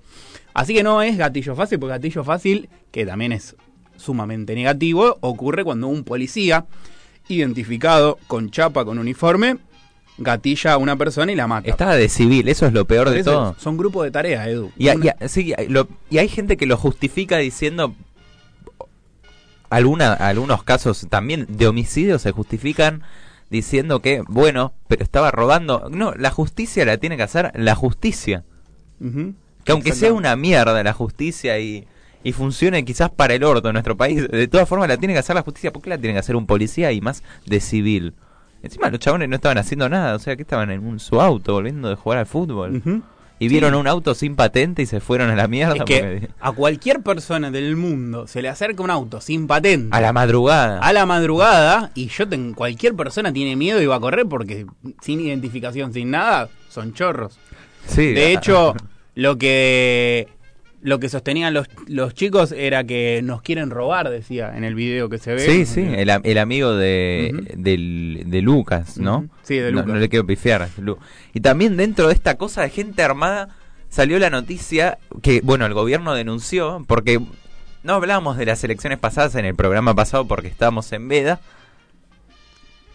Así 0.55 0.73
que 0.73 0.83
no 0.83 1.03
es 1.03 1.19
gatillo 1.19 1.55
fácil, 1.55 1.79
porque 1.79 1.91
gatillo 1.91 2.25
fácil, 2.25 2.71
que 2.91 3.05
también 3.05 3.33
es 3.33 3.55
sumamente 3.99 4.55
negativo, 4.55 5.19
ocurre 5.21 5.63
cuando 5.63 5.89
un 5.89 6.05
policía, 6.05 6.65
identificado 7.29 8.19
con 8.27 8.51
chapa, 8.51 8.87
con 8.87 8.99
uniforme, 8.99 9.59
gatilla 10.17 10.73
a 10.73 10.79
una 10.79 10.97
persona 10.97 11.31
y 11.31 11.37
la 11.37 11.47
mata. 11.47 11.69
Estaba 11.69 11.95
de 11.97 12.09
civil, 12.09 12.49
eso 12.49 12.67
es 12.67 12.73
lo 12.73 12.87
peor 12.87 13.11
de 13.11 13.23
todo. 13.23 13.57
Son 13.59 13.77
grupos 13.77 14.05
de 14.05 14.11
tarea, 14.11 14.49
Edu. 14.49 14.73
Y, 14.79 14.89
sí, 15.29 15.53
lo- 15.69 15.87
y 16.11 16.19
hay 16.19 16.29
gente 16.29 16.57
que 16.57 16.67
lo 16.67 16.77
justifica 16.77 17.37
diciendo. 17.39 17.95
Alguna, 19.71 20.13
algunos 20.15 20.63
casos 20.63 21.07
también 21.11 21.47
de 21.49 21.67
homicidio 21.67 22.19
se 22.19 22.33
justifican 22.33 23.03
diciendo 23.51 24.01
que, 24.01 24.23
bueno, 24.29 24.73
pero 24.89 25.03
estaba 25.03 25.31
robando. 25.31 25.89
No, 25.91 26.13
la 26.15 26.31
justicia 26.31 26.85
la 26.85 26.97
tiene 26.99 27.17
que 27.17 27.23
hacer 27.23 27.51
la 27.55 27.75
justicia. 27.75 28.45
Que 29.65 29.73
aunque 29.73 29.91
sea 29.93 30.13
una 30.13 30.35
mierda 30.37 30.83
la 30.83 30.93
justicia 30.93 31.59
y, 31.59 31.87
y 32.25 32.33
funcione 32.33 32.85
quizás 32.85 33.11
para 33.11 33.35
el 33.35 33.45
orto 33.45 33.69
en 33.69 33.75
nuestro 33.75 33.97
país, 33.97 34.27
de 34.29 34.49
todas 34.49 34.69
formas 34.69 34.89
la 34.89 34.97
tiene 34.97 35.13
que 35.15 35.21
hacer 35.21 35.37
la 35.37 35.43
justicia. 35.43 35.73
¿Por 35.73 35.83
qué 35.83 35.91
la 35.91 35.99
tiene 35.99 36.15
que 36.15 36.21
hacer 36.21 36.37
un 36.37 36.47
policía 36.47 36.91
y 36.93 37.01
más 37.01 37.23
de 37.47 37.61
civil? 37.61 38.15
Encima 38.63 38.91
los 38.91 38.99
chabones 39.01 39.29
no 39.29 39.37
estaban 39.37 39.59
haciendo 39.59 39.89
nada, 39.89 40.17
o 40.17 40.19
sea 40.19 40.35
que 40.35 40.43
estaban 40.43 40.71
en 40.71 40.85
un- 40.85 40.99
su 40.99 41.21
auto 41.21 41.53
volviendo 41.53 41.89
de 41.91 41.95
jugar 41.95 42.19
al 42.19 42.27
fútbol. 42.27 42.83
Y 43.41 43.49
vieron 43.49 43.75
un 43.75 43.87
auto 43.87 44.15
sin 44.15 44.35
patente 44.35 44.83
y 44.83 44.87
se 44.87 45.01
fueron 45.01 45.31
a 45.31 45.37
la 45.37 45.47
mierda. 45.47 45.75
Es 45.77 45.83
que 45.85 46.01
porque- 46.01 46.29
a 46.41 46.53
cualquier 46.53 47.03
persona 47.03 47.51
del 47.51 47.77
mundo 47.77 48.27
se 48.27 48.43
le 48.43 48.49
acerca 48.49 48.83
un 48.83 48.91
auto 48.91 49.21
sin 49.21 49.47
patente 49.47 49.97
A 49.97 50.01
la 50.01 50.13
madrugada. 50.13 50.81
a 50.81 50.93
la 50.93 51.07
madrugada 51.07 51.91
y 51.95 52.09
yo 52.09 52.29
tengo 52.29 52.55
cualquier 52.57 52.95
persona 52.95 53.33
tiene 53.33 53.55
miedo 53.57 53.81
y 53.81 53.87
va 53.87 53.97
a 53.97 54.01
correr 54.01 54.27
porque 54.27 54.67
sin 55.01 55.21
identificación, 55.21 55.93
sin 55.93 56.11
nada, 56.11 56.49
son 56.69 56.93
chorros. 56.95 57.39
Sí, 57.87 58.13
De 58.13 58.27
ah, 58.27 58.31
hecho, 58.31 58.75
lo 59.15 59.39
que 59.39 60.29
lo 60.81 61.01
que 61.01 61.09
sostenían 61.09 61.55
los, 61.55 61.67
los 61.87 62.15
chicos 62.15 62.53
era 62.53 62.85
que 62.85 63.21
nos 63.23 63.43
quieren 63.43 63.71
robar, 63.71 64.09
decía 64.11 64.57
en 64.57 64.63
el 64.65 64.75
video 64.75 65.09
que 65.09 65.19
se 65.19 65.35
ve. 65.35 65.41
Sí, 65.41 65.67
sí, 65.67 65.81
el, 65.83 66.09
el 66.23 66.39
amigo 66.39 66.75
de, 66.77 67.33
del- 67.57 68.25
de 68.27 68.43
Lucas, 68.43 68.97
¿no? 68.99 69.29
Sí, 69.43 69.57
de 69.57 69.73
No- 69.73 69.81
Lucas. 69.81 69.95
No, 69.95 70.01
le 70.01 70.09
quiero 70.09 70.27
pifiar. 70.27 70.69
Y 71.35 71.41
también 71.41 71.77
dentro 71.77 72.07
de 72.09 72.15
esta 72.15 72.37
cosa 72.37 72.63
de 72.63 72.71
gente 72.71 73.03
armada 73.03 73.49
salió 73.89 74.19
la 74.19 74.31
noticia 74.31 74.99
que, 75.23 75.41
bueno, 75.43 75.67
el 75.67 75.75
gobierno 75.75 76.15
denunció, 76.15 76.85
porque 76.87 77.21
no 77.83 77.95
hablábamos 77.95 78.37
de 78.37 78.47
las 78.47 78.63
elecciones 78.65 78.99
pasadas 78.99 79.35
en 79.35 79.45
el 79.45 79.55
programa 79.55 79.95
pasado 79.95 80.27
porque 80.27 80.49
estábamos 80.49 80.93
en 80.93 81.09
veda. 81.09 81.41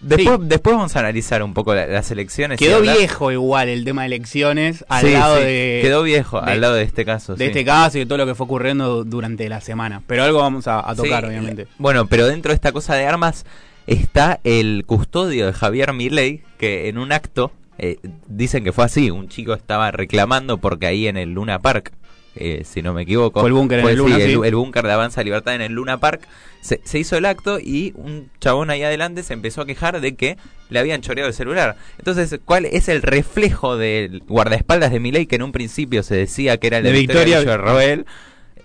Después, 0.03 0.39
después 0.43 0.75
vamos 0.75 0.95
a 0.95 0.99
analizar 0.99 1.41
un 1.43 1.53
poco 1.53 1.73
la- 1.73 1.87
las 1.87 2.11
elecciones. 2.11 2.59
Quedó 2.59 2.81
viejo 2.81 3.31
igual 3.31 3.69
el 3.69 3.83
tema 3.85 4.01
de 4.03 4.07
elecciones 4.07 4.85
al 4.89 5.05
Sí, 5.05 5.11
lado 5.13 5.37
sí, 5.37 5.43
de 5.43 5.79
Quedó 5.81 6.03
viejo 6.03 6.41
de- 6.41 6.51
al 6.51 6.61
lado 6.61 6.73
de 6.75 6.83
este 6.83 7.05
caso. 7.05 7.35
de 7.35 7.45
este 7.45 7.63
caso 7.65 7.97
y 7.97 8.01
de 8.01 8.05
todo 8.05 8.17
lo 8.17 8.25
que 8.25 8.35
fue 8.35 8.45
ocurriendo 8.45 9.03
durante 9.03 9.47
la 9.49 9.61
semana. 9.61 10.01
Pero 10.07 10.23
algo 10.23 10.39
vamos 10.39 10.67
a, 10.67 10.79
a 10.89 10.93
tocar, 10.95 11.23
Sí, 11.23 11.29
obviamente. 11.29 11.67
Bueno, 11.77 12.05
pero 12.07 12.27
dentro 12.27 12.49
de 12.49 12.55
esta 12.55 12.71
cosa 12.71 12.95
de 12.95 13.05
armas 13.05 13.45
está 13.87 14.39
el 14.43 14.83
custodio 14.85 15.45
de 15.47 15.53
Javier 15.53 15.93
Milei, 15.93 16.43
que 16.57 16.89
en 16.89 16.97
un 16.97 17.11
acto, 17.11 17.51
eh, 17.77 17.97
dicen 18.27 18.63
que 18.63 18.71
fue 18.71 18.85
así, 18.85 19.09
un 19.11 19.27
chico 19.29 19.53
estaba 19.53 19.91
reclamando 19.91 20.57
porque 20.57 20.87
ahí 20.87 21.07
en 21.07 21.17
el 21.17 21.33
Luna 21.33 21.61
Park, 21.61 21.91
eh, 22.35 22.63
si 22.65 22.81
no 22.81 22.93
me 22.93 23.03
equivoco, 23.03 23.39
Fue 23.41 23.49
el 23.49 23.53
búnker 23.53 23.79
en 23.79 23.87
el 23.87 23.95
Luna, 23.97 24.15
sí, 24.17 24.21
sí. 24.33 24.39
el 24.43 24.55
búnker 24.55 24.85
de 24.85 24.91
Avanza 24.91 25.23
Libertad 25.23 25.53
en 25.55 25.61
el 25.61 25.73
Luna 25.73 25.99
Park, 25.99 26.27
se, 26.61 26.81
se 26.83 26.97
hizo 26.99 27.15
el 27.17 27.25
acto 27.25 27.59
y 27.59 27.93
un 27.95 28.29
chabón 28.39 28.69
ahí 28.69 28.81
adelante 28.83 29.21
se 29.23 29.33
empezó 29.33 29.61
a 29.61 29.65
quejar 29.65 30.01
de 30.01 30.15
que 30.15 30.37
le 30.69 30.79
habían 30.79 31.01
choreado 31.01 31.27
el 31.27 31.35
celular. 31.35 31.75
Entonces, 31.99 32.39
¿cuál 32.43 32.65
es 32.65 32.89
el 32.89 33.01
reflejo 33.03 33.77
del 33.77 34.21
guardaespaldas 34.27 34.91
de 34.91 34.99
Milei 34.99 35.25
que 35.27 35.35
en 35.35 35.43
un 35.43 35.51
principio 35.51 36.01
se 36.01 36.15
decía 36.15 36.57
que 36.57 36.67
era 36.67 36.77
el 36.77 36.83
de, 36.85 36.91
De 36.91 36.99
Victoria, 36.99 37.39
Victoria- 37.39 37.57
Villarroel? 37.57 38.05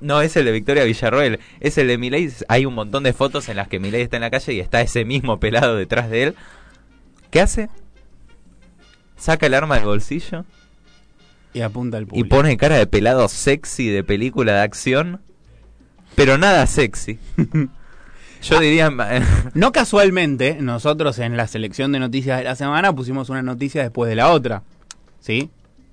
No 0.01 0.23
es 0.23 0.37
el 0.37 0.45
de 0.45 0.53
Victoria 0.53 0.85
Villarroel, 0.85 1.41
es 1.61 1.77
el 1.77 1.89
de 1.89 1.99
Milei. 1.99 2.31
Hay 2.47 2.65
un 2.67 2.75
montón 2.75 3.03
de 3.03 3.13
fotos 3.13 3.49
en 3.49 3.57
las 3.57 3.67
que 3.67 3.81
Milei 3.81 4.01
está 4.03 4.17
en 4.17 4.23
la 4.23 4.31
calle 4.31 4.53
y 4.55 4.61
está 4.61 4.81
ese 4.81 5.05
mismo 5.05 5.41
pelado 5.41 5.75
detrás 5.77 6.09
de 6.09 6.23
él. 6.23 6.35
¿Qué 7.33 7.41
hace? 7.41 7.69
Saca 9.19 9.47
el 9.47 9.55
arma 9.55 9.77
del 9.77 9.85
bolsillo 9.85 10.45
Y 11.53 11.61
apunta 11.61 11.97
al 11.97 12.05
y 12.05 12.07
público. 12.07 12.29
pone 12.29 12.57
cara 12.57 12.77
de 12.77 12.87
pelado 12.87 13.29
sexy 13.29 13.89
de 13.89 14.05
película 14.05 14.53
de 14.55 14.61
acción, 14.61 15.21
pero 16.15 16.39
nada 16.39 16.67
sexy. 16.67 17.19
Yo 18.43 18.61
diría... 18.61 18.91
No 19.55 19.73
casualmente, 19.73 20.59
nosotros 20.61 21.19
en 21.19 21.37
la 21.37 21.49
selección 21.49 21.93
de 21.93 21.99
noticias 21.99 22.39
de 22.39 22.45
la 22.45 22.55
semana 22.55 22.95
pusimos 22.95 23.29
una 23.31 23.43
noticia 23.43 23.83
después 23.83 24.09
de 24.09 24.17
la 24.17 24.31
otra. 24.31 24.63
¿Sí? 25.21 25.51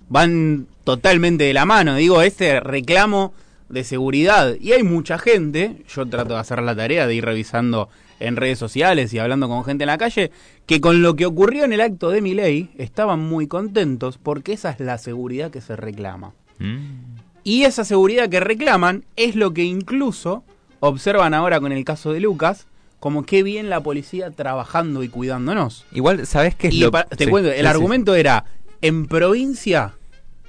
Van 0.07 0.67
totalmente 0.83 1.45
de 1.45 1.53
la 1.53 1.65
mano. 1.65 1.95
Digo, 1.95 2.21
este 2.21 2.59
reclamo 2.59 3.33
de 3.69 3.83
seguridad. 3.83 4.55
Y 4.59 4.73
hay 4.73 4.83
mucha 4.83 5.17
gente, 5.17 5.83
yo 5.87 6.05
trato 6.05 6.35
de 6.35 6.39
hacer 6.39 6.61
la 6.61 6.75
tarea 6.75 7.07
de 7.07 7.15
ir 7.15 7.25
revisando 7.25 7.89
en 8.19 8.35
redes 8.35 8.59
sociales 8.59 9.13
y 9.13 9.19
hablando 9.19 9.47
con 9.47 9.63
gente 9.63 9.83
en 9.83 9.89
la 9.89 9.97
calle, 9.97 10.31
que 10.65 10.81
con 10.81 11.01
lo 11.01 11.15
que 11.15 11.25
ocurrió 11.25 11.65
en 11.65 11.73
el 11.73 11.81
acto 11.81 12.09
de 12.09 12.21
Milei 12.21 12.69
estaban 12.77 13.19
muy 13.19 13.47
contentos 13.47 14.17
porque 14.17 14.53
esa 14.53 14.71
es 14.71 14.79
la 14.79 14.97
seguridad 14.97 15.51
que 15.51 15.61
se 15.61 15.75
reclama. 15.75 16.33
Mm. 16.59 17.15
Y 17.43 17.63
esa 17.63 17.83
seguridad 17.83 18.29
que 18.29 18.39
reclaman 18.39 19.05
es 19.15 19.35
lo 19.35 19.53
que 19.53 19.63
incluso 19.63 20.43
observan 20.79 21.33
ahora 21.33 21.59
con 21.59 21.71
el 21.71 21.83
caso 21.85 22.11
de 22.11 22.19
Lucas, 22.19 22.67
como 22.99 23.23
qué 23.23 23.43
bien 23.43 23.69
la 23.69 23.81
policía 23.81 24.31
trabajando 24.31 25.03
y 25.03 25.09
cuidándonos. 25.09 25.85
Igual, 25.91 26.25
¿sabes 26.25 26.55
qué 26.55 26.69
es 26.69 26.73
Y 26.73 26.79
lo 26.79 26.91
te 26.91 27.25
sí, 27.25 27.29
cuento, 27.29 27.51
el 27.51 27.61
sí. 27.61 27.65
argumento 27.65 28.15
era, 28.15 28.45
en 28.81 29.05
provincia 29.05 29.93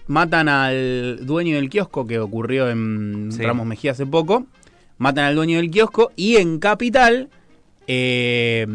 matan 0.06 0.48
al 0.48 1.26
dueño 1.26 1.56
del 1.56 1.68
kiosco, 1.68 2.06
que 2.06 2.18
ocurrió 2.18 2.70
en. 2.70 3.30
Ramos 3.38 3.66
Mejía 3.66 3.92
hace 3.92 4.06
poco, 4.06 4.46
matan 4.98 5.24
al 5.24 5.34
dueño 5.34 5.58
del 5.58 5.70
kiosco, 5.70 6.12
y 6.16 6.36
en 6.36 6.58
Capital 6.58 7.28
eh, 7.86 8.66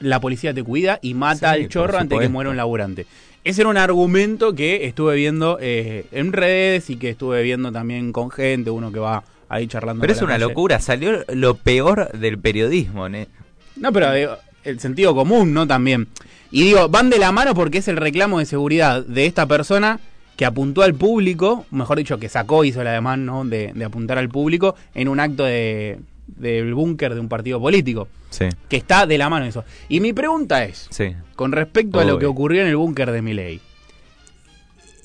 la 0.00 0.20
policía 0.20 0.54
te 0.54 0.62
cuida 0.62 0.98
y 1.02 1.14
mata 1.14 1.54
Sí, 1.54 1.62
al 1.62 1.68
chorro 1.68 1.98
antes 1.98 2.18
de 2.18 2.24
que 2.24 2.28
muera 2.28 2.50
un 2.50 2.56
laburante. 2.56 3.06
Ese 3.44 3.62
era 3.62 3.70
un 3.70 3.76
argumento 3.76 4.54
que 4.54 4.86
estuve 4.86 5.16
viendo 5.16 5.58
eh, 5.60 6.06
en 6.12 6.32
redes 6.32 6.90
y 6.90 6.96
que 6.96 7.10
estuve 7.10 7.42
viendo 7.42 7.72
también 7.72 8.12
con 8.12 8.30
gente, 8.30 8.70
uno 8.70 8.92
que 8.92 8.98
va 8.98 9.24
ahí 9.48 9.66
charlando. 9.66 10.00
Pero 10.00 10.12
es 10.12 10.22
una 10.22 10.34
calle. 10.34 10.44
locura, 10.44 10.80
salió 10.80 11.24
lo 11.32 11.54
peor 11.54 12.12
del 12.12 12.38
periodismo, 12.38 13.08
¿ne? 13.08 13.28
No, 13.76 13.92
pero 13.92 14.14
eh, 14.14 14.28
el 14.64 14.80
sentido 14.80 15.14
común, 15.14 15.54
¿no? 15.54 15.66
También. 15.66 16.08
Y 16.50 16.62
digo, 16.62 16.88
van 16.88 17.10
de 17.10 17.18
la 17.18 17.32
mano 17.32 17.54
porque 17.54 17.78
es 17.78 17.88
el 17.88 17.96
reclamo 17.96 18.38
de 18.38 18.46
seguridad 18.46 19.04
de 19.04 19.26
esta 19.26 19.46
persona 19.46 20.00
que 20.36 20.44
apuntó 20.44 20.82
al 20.82 20.94
público, 20.94 21.66
mejor 21.70 21.98
dicho, 21.98 22.18
que 22.18 22.28
sacó, 22.28 22.64
hizo 22.64 22.84
la 22.84 22.92
demanda, 22.92 23.32
¿no? 23.32 23.44
De, 23.44 23.72
de 23.74 23.84
apuntar 23.84 24.18
al 24.18 24.28
público 24.28 24.74
en 24.94 25.08
un 25.08 25.20
acto 25.20 25.44
de 25.44 25.98
del 26.28 26.74
búnker 26.74 27.14
de 27.14 27.20
un 27.20 27.28
partido 27.28 27.60
político, 27.60 28.08
Sí, 28.30 28.46
que 28.68 28.76
está 28.76 29.06
de 29.06 29.16
la 29.18 29.30
mano 29.30 29.46
eso. 29.46 29.64
Y 29.88 30.00
mi 30.00 30.12
pregunta 30.12 30.64
es, 30.64 30.86
sí. 30.90 31.14
con 31.34 31.52
respecto 31.52 31.98
a 31.98 32.04
lo 32.04 32.18
que 32.18 32.26
ocurrió 32.26 32.62
en 32.62 32.68
el 32.68 32.76
búnker 32.76 33.10
de 33.10 33.22
Milei, 33.22 33.60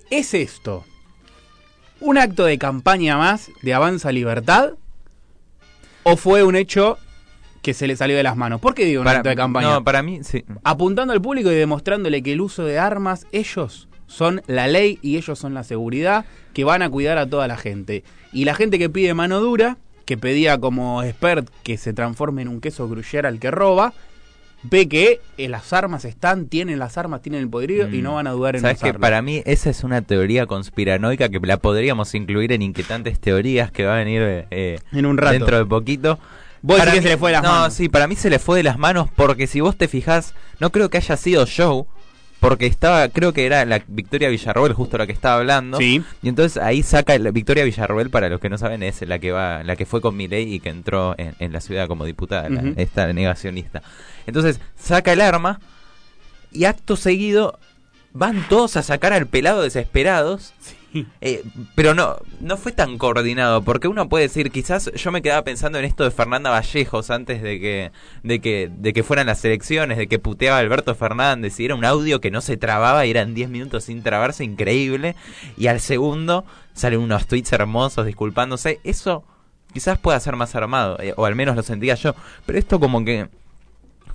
¿es 0.10 0.34
esto 0.34 0.84
un 2.01 2.18
acto 2.18 2.44
de 2.46 2.58
campaña 2.58 3.18
más 3.18 3.50
de 3.62 3.74
Avanza 3.74 4.12
Libertad 4.12 4.74
o 6.03 6.18
fue 6.18 6.44
un 6.44 6.56
hecho 6.56 6.98
que 7.62 7.74
se 7.74 7.88
le 7.88 7.96
salió 7.96 8.18
de 8.18 8.24
las 8.24 8.36
manos? 8.36 8.60
¿Por 8.60 8.75
qué 8.75 8.84
digo 8.86 9.01
un 9.01 9.08
acto 9.08 9.30
de 9.30 9.36
campaña? 9.36 9.70
No, 9.70 9.84
para 9.84 10.03
mí, 10.03 10.20
sí. 10.24 10.44
apuntando 10.63 11.13
al 11.13 11.22
público 11.22 11.50
y 11.50 11.56
demostrándole 11.56 12.22
que 12.22 12.34
el 12.34 12.42
uso 12.42 12.65
de 12.65 12.77
armas, 12.77 13.25
ellos 13.32 13.88
son 14.08 14.42
la 14.48 14.68
ley 14.68 15.00
y 15.01 15.18
ellos 15.18 15.39
son 15.39 15.53
la 15.53 15.63
seguridad 15.63 16.25
que 16.53 16.65
van 16.65 16.82
a 16.82 16.89
cuidar 16.89 17.18
a 17.18 17.27
toda 17.27 17.48
la 17.48 17.58
gente. 17.58 18.03
Y 18.32 18.46
la 18.46 18.53
gente 18.53 18.77
que 18.77 18.89
pide 18.89 19.13
mano 19.13 19.39
dura, 19.39 19.77
que 20.05 20.17
pedía 20.17 20.57
como 20.60 21.01
expert 21.03 21.48
que 21.63 21.77
se 21.77 21.93
transforme 21.93 22.41
en 22.41 22.48
un 22.48 22.62
queso 22.62 22.88
gruyere 22.89 23.27
al 23.27 23.39
que 23.39 23.51
roba, 23.51 23.93
ve 24.63 24.88
que 24.88 25.19
eh, 25.38 25.50
las 25.50 25.74
armas 25.74 26.05
están, 26.05 26.48
tienen 26.48 26.79
las 26.79 26.98
armas, 26.98 27.22
tienen 27.22 27.41
el 27.41 27.50
poderío 27.50 27.88
y 27.89 28.00
Mm. 28.00 28.03
no 28.03 28.15
van 28.15 28.27
a 28.27 28.31
dudar 28.31 28.55
en 28.55 28.62
Sabes 28.62 28.79
que 28.79 28.93
para 28.93 29.22
mí 29.22 29.41
esa 29.45 29.69
es 29.69 29.83
una 29.83 30.01
teoría 30.01 30.45
conspiranoica 30.45 31.29
que 31.29 31.39
la 31.41 31.57
podríamos 31.57 32.13
incluir 32.15 32.51
en 32.53 32.62
inquietantes 32.62 33.19
teorías 33.19 33.72
que 33.72 33.86
va 33.86 33.95
a 33.95 33.98
venir 33.98 34.45
eh, 34.51 34.79
En 34.91 35.05
un 35.05 35.17
rato. 35.17 35.33
dentro 35.33 35.57
de 35.57 35.65
poquito. 35.65 36.17
Para 36.65 36.91
que 36.91 36.98
mí- 37.00 37.03
se 37.03 37.10
le 37.10 37.17
fue 37.17 37.31
de 37.31 37.33
las 37.33 37.43
no, 37.43 37.50
manos. 37.51 37.74
sí, 37.74 37.89
para 37.89 38.07
mí 38.07 38.15
se 38.15 38.29
le 38.29 38.39
fue 38.39 38.55
de 38.57 38.63
las 38.63 38.77
manos 38.77 39.10
porque 39.17 39.48
si 39.48 39.60
vos 39.60 39.75
te 39.77 39.89
fijás, 39.89 40.33
no 40.62 40.72
creo 40.72 40.89
que 40.89 40.95
haya 40.98 41.17
sido 41.17 41.45
show, 41.45 41.88
porque 42.50 42.65
estaba, 42.65 43.07
creo 43.09 43.31
que 43.33 43.45
era 43.45 43.63
la 43.65 43.81
Victoria 43.88 44.29
Villarroel 44.29 44.73
justo 44.73 44.97
la 44.97 45.05
que 45.07 45.13
estaba 45.13 45.35
hablando. 45.38 45.77
Sí. 45.77 46.03
Y 46.21 46.29
entonces 46.29 46.62
ahí 46.62 46.83
saca 46.83 47.17
la 47.17 47.31
Victoria 47.31 47.63
Villarroel, 47.63 48.09
para 48.09 48.27
los 48.29 48.39
que 48.41 48.50
no 48.50 48.57
saben, 48.57 48.83
es 48.83 49.01
la 49.07 49.17
que 49.19 49.31
va, 49.31 49.63
la 49.63 49.75
que 49.75 49.85
fue 49.85 50.01
con 50.01 50.15
Milei 50.17 50.53
y 50.53 50.59
que 50.59 50.69
entró 50.69 51.15
en, 51.17 51.35
en 51.39 51.53
la 51.53 51.62
ciudad 51.62 51.88
como 51.88 52.05
diputada, 52.05 52.50
la- 52.50 52.73
esta 52.75 53.12
negacionista. 53.13 53.81
Entonces 54.27 54.59
saca 54.77 55.13
el 55.13 55.21
arma 55.21 55.59
y 56.51 56.65
acto 56.65 56.95
seguido 56.97 57.57
van 58.12 58.47
todos 58.50 58.77
a 58.77 58.83
sacar 58.83 59.13
al 59.13 59.25
pelado 59.27 59.62
desesperados. 59.63 60.53
Eh, 61.21 61.43
pero 61.75 61.93
no, 61.93 62.17
no 62.39 62.57
fue 62.57 62.71
tan 62.71 62.97
coordinado, 62.97 63.63
porque 63.63 63.88
uno 63.88 64.09
puede 64.09 64.25
decir, 64.25 64.51
quizás 64.51 64.91
yo 64.93 65.12
me 65.12 65.21
quedaba 65.21 65.43
pensando 65.43 65.79
en 65.79 65.85
esto 65.85 66.03
de 66.03 66.12
Fernanda 66.12 66.51
Vallejos 66.51 67.09
antes 67.09 67.41
de 67.41 67.59
que, 67.59 67.91
de 68.23 68.39
que, 68.39 68.69
de 68.71 68.93
que 68.93 69.03
fueran 69.03 69.27
las 69.27 69.43
elecciones, 69.45 69.97
de 69.97 70.07
que 70.07 70.19
puteaba 70.19 70.59
Alberto 70.59 70.93
Fernández, 70.95 71.59
y 71.59 71.65
era 71.65 71.75
un 71.75 71.85
audio 71.85 72.21
que 72.21 72.31
no 72.31 72.41
se 72.41 72.57
trababa 72.57 73.05
y 73.05 73.12
eran 73.12 73.33
10 73.33 73.50
minutos 73.50 73.85
sin 73.85 74.03
trabarse, 74.03 74.43
increíble, 74.43 75.15
y 75.57 75.67
al 75.67 75.79
segundo 75.79 76.45
salen 76.73 77.00
unos 77.00 77.27
tweets 77.27 77.53
hermosos 77.53 78.05
disculpándose, 78.05 78.79
eso 78.83 79.23
quizás 79.73 79.97
pueda 79.97 80.19
ser 80.19 80.35
más 80.35 80.55
armado, 80.55 81.00
eh, 81.00 81.13
o 81.17 81.25
al 81.25 81.35
menos 81.35 81.55
lo 81.55 81.63
sentía 81.63 81.95
yo, 81.95 82.15
pero 82.45 82.59
esto 82.59 82.79
como 82.79 83.03
que 83.03 83.29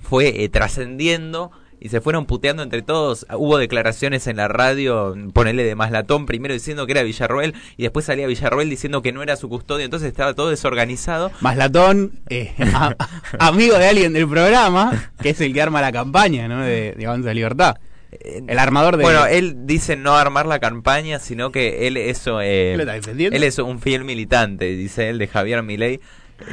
fue 0.01 0.43
eh, 0.43 0.49
trascendiendo 0.49 1.51
y 1.79 1.89
se 1.89 2.01
fueron 2.01 2.25
puteando 2.25 2.61
entre 2.63 2.81
todos. 2.81 3.25
Hubo 3.33 3.57
declaraciones 3.57 4.27
en 4.27 4.37
la 4.37 4.47
radio, 4.47 5.15
ponele 5.33 5.63
de 5.63 5.75
Maslatón, 5.75 6.25
primero 6.25 6.53
diciendo 6.53 6.85
que 6.85 6.91
era 6.93 7.03
Villarroel 7.03 7.53
y 7.77 7.83
después 7.83 8.05
salía 8.05 8.27
Villarroel 8.27 8.69
diciendo 8.69 9.01
que 9.01 9.11
no 9.11 9.23
era 9.23 9.35
su 9.35 9.47
custodio, 9.49 9.85
entonces 9.85 10.09
estaba 10.09 10.33
todo 10.33 10.49
desorganizado. 10.49 11.31
Maslatón, 11.41 12.19
eh, 12.29 12.53
a- 12.73 12.95
amigo 13.39 13.77
de 13.77 13.87
alguien 13.87 14.13
del 14.13 14.27
programa, 14.27 15.11
que 15.21 15.29
es 15.29 15.41
el 15.41 15.53
que 15.53 15.61
arma 15.61 15.81
la 15.81 15.91
campaña, 15.91 16.47
¿no? 16.47 16.61
De, 16.63 16.93
de 16.97 17.05
Avanza 17.05 17.33
Libertad. 17.33 17.75
El 18.11 18.57
armador 18.57 18.97
de... 18.97 19.03
Bueno, 19.03 19.27
él 19.27 19.67
dice 19.67 19.95
no 19.95 20.15
armar 20.15 20.47
la 20.47 20.57
campaña, 20.59 21.19
sino 21.19 21.51
que 21.51 21.85
él 21.85 21.95
eso, 21.95 22.41
eh, 22.41 22.73
él 22.73 23.43
es 23.43 23.59
un 23.59 23.79
fiel 23.79 24.03
militante, 24.03 24.65
dice 24.75 25.09
él 25.09 25.19
de 25.19 25.27
Javier 25.27 25.61
Milei. 25.61 25.99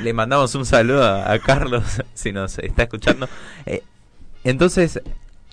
Le 0.03 0.13
mandamos 0.13 0.55
un 0.55 0.67
saludo 0.67 1.03
a, 1.03 1.33
a 1.33 1.39
Carlos 1.39 1.83
si 2.15 2.31
nos 2.33 2.59
está 2.59 2.83
escuchando. 2.83 3.27
Eh, 3.65 3.83
entonces 4.51 5.01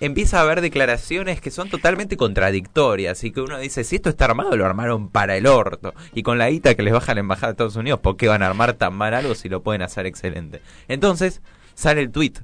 empieza 0.00 0.38
a 0.38 0.42
haber 0.42 0.60
declaraciones 0.60 1.40
que 1.40 1.50
son 1.50 1.68
totalmente 1.68 2.16
contradictorias 2.16 3.22
y 3.24 3.30
que 3.30 3.40
uno 3.40 3.58
dice, 3.58 3.84
si 3.84 3.96
esto 3.96 4.10
está 4.10 4.26
armado, 4.26 4.56
lo 4.56 4.66
armaron 4.66 5.08
para 5.08 5.36
el 5.36 5.46
orto. 5.46 5.94
Y 6.14 6.22
con 6.22 6.38
la 6.38 6.50
guita 6.50 6.74
que 6.74 6.82
les 6.82 6.92
baja 6.92 7.14
la 7.14 7.20
embajada 7.20 7.48
de 7.48 7.52
Estados 7.52 7.76
Unidos, 7.76 8.00
¿por 8.00 8.16
qué 8.16 8.28
van 8.28 8.42
a 8.42 8.46
armar 8.46 8.74
tan 8.74 8.94
mal 8.94 9.14
algo 9.14 9.34
si 9.34 9.48
lo 9.48 9.62
pueden 9.62 9.82
hacer 9.82 10.06
excelente? 10.06 10.60
Entonces 10.88 11.40
sale 11.74 12.02
el 12.02 12.10
tweet 12.10 12.34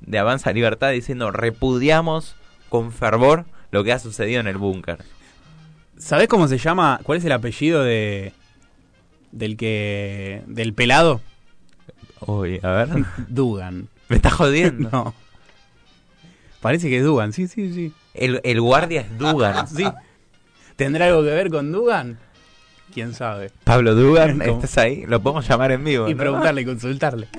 de 0.00 0.18
Avanza 0.18 0.52
Libertad 0.52 0.90
diciendo, 0.90 1.30
repudiamos 1.30 2.34
con 2.68 2.92
fervor 2.92 3.44
lo 3.70 3.84
que 3.84 3.92
ha 3.92 3.98
sucedido 3.98 4.40
en 4.40 4.46
el 4.46 4.58
búnker. 4.58 4.98
¿Sabés 5.98 6.28
cómo 6.28 6.48
se 6.48 6.58
llama? 6.58 7.00
¿Cuál 7.04 7.18
es 7.18 7.24
el 7.24 7.32
apellido 7.32 7.82
de 7.82 8.32
del 9.30 9.56
que 9.56 10.42
del 10.46 10.74
pelado? 10.74 11.20
Uy, 12.20 12.60
a 12.62 12.70
ver. 12.70 12.88
Dugan. 13.28 13.88
¿Me 14.08 14.16
estás 14.16 14.32
jodiendo? 14.32 14.90
No. 14.92 15.21
Parece 16.62 16.88
que 16.88 16.98
es 16.98 17.04
Dugan, 17.04 17.32
sí, 17.32 17.48
sí, 17.48 17.74
sí. 17.74 17.92
El, 18.14 18.40
el 18.44 18.60
guardia 18.60 19.00
es 19.02 19.18
Dugan. 19.18 19.66
sí. 19.68 19.84
¿Tendrá 20.76 21.06
algo 21.06 21.22
que 21.22 21.30
ver 21.30 21.50
con 21.50 21.72
Dugan? 21.72 22.18
¿Quién 22.94 23.14
sabe? 23.14 23.50
Pablo 23.64 23.96
Dugan, 23.96 24.38
¿Cómo? 24.38 24.54
¿estás 24.54 24.78
ahí? 24.78 25.04
Lo 25.06 25.20
podemos 25.20 25.46
llamar 25.46 25.72
en 25.72 25.84
vivo. 25.84 26.08
Y 26.08 26.12
¿no? 26.14 26.18
preguntarle 26.18 26.62
y 26.62 26.64
consultarle. 26.64 27.28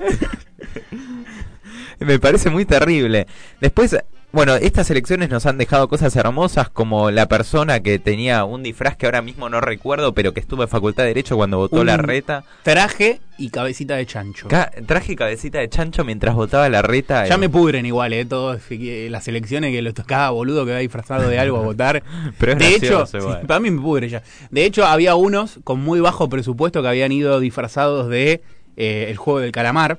Me 2.00 2.18
parece 2.18 2.50
muy 2.50 2.66
terrible. 2.66 3.26
Después, 3.60 3.96
bueno, 4.34 4.56
estas 4.56 4.90
elecciones 4.90 5.30
nos 5.30 5.46
han 5.46 5.56
dejado 5.58 5.88
cosas 5.88 6.14
hermosas 6.16 6.68
como 6.68 7.10
la 7.10 7.26
persona 7.28 7.80
que 7.80 7.98
tenía 7.98 8.44
un 8.44 8.62
disfraz 8.62 8.96
que 8.96 9.06
ahora 9.06 9.22
mismo 9.22 9.48
no 9.48 9.60
recuerdo, 9.60 10.12
pero 10.12 10.34
que 10.34 10.40
estuvo 10.40 10.62
en 10.62 10.68
Facultad 10.68 11.04
de 11.04 11.08
Derecho 11.08 11.36
cuando 11.36 11.58
votó 11.58 11.76
Un 11.76 11.86
la 11.86 11.96
reta. 11.96 12.44
Traje 12.62 13.20
y 13.38 13.50
cabecita 13.50 13.96
de 13.96 14.06
chancho. 14.06 14.48
Ca- 14.48 14.70
traje 14.86 15.16
cabecita 15.16 15.58
de 15.58 15.68
chancho 15.68 16.04
mientras 16.04 16.34
votaba 16.34 16.68
la 16.68 16.82
reta. 16.82 17.26
Ya 17.26 17.34
eh, 17.34 17.38
me 17.38 17.48
pudren 17.48 17.86
igual, 17.86 18.12
eh, 18.12 18.24
todas 18.24 18.60
eh, 18.70 19.08
las 19.10 19.26
elecciones 19.28 19.72
que 19.72 19.82
lo 19.82 19.94
tocaba 19.94 20.30
boludo 20.30 20.66
que 20.66 20.72
va 20.72 20.78
disfrazado 20.78 21.28
de 21.28 21.38
algo 21.38 21.58
a 21.58 21.62
votar. 21.62 22.02
Pero 22.38 22.52
es 22.52 22.58
de 22.58 22.74
hecho, 22.74 23.06
sí, 23.06 23.18
para 23.46 23.60
mí 23.60 23.70
me 23.70 23.80
pudre 23.80 24.08
ya. 24.08 24.22
De 24.50 24.64
hecho, 24.64 24.84
había 24.84 25.14
unos 25.14 25.60
con 25.64 25.80
muy 25.80 26.00
bajo 26.00 26.28
presupuesto 26.28 26.82
que 26.82 26.88
habían 26.88 27.12
ido 27.12 27.40
disfrazados 27.40 28.08
de 28.08 28.42
eh, 28.76 29.06
el 29.10 29.16
juego 29.16 29.40
del 29.40 29.52
calamar. 29.52 29.98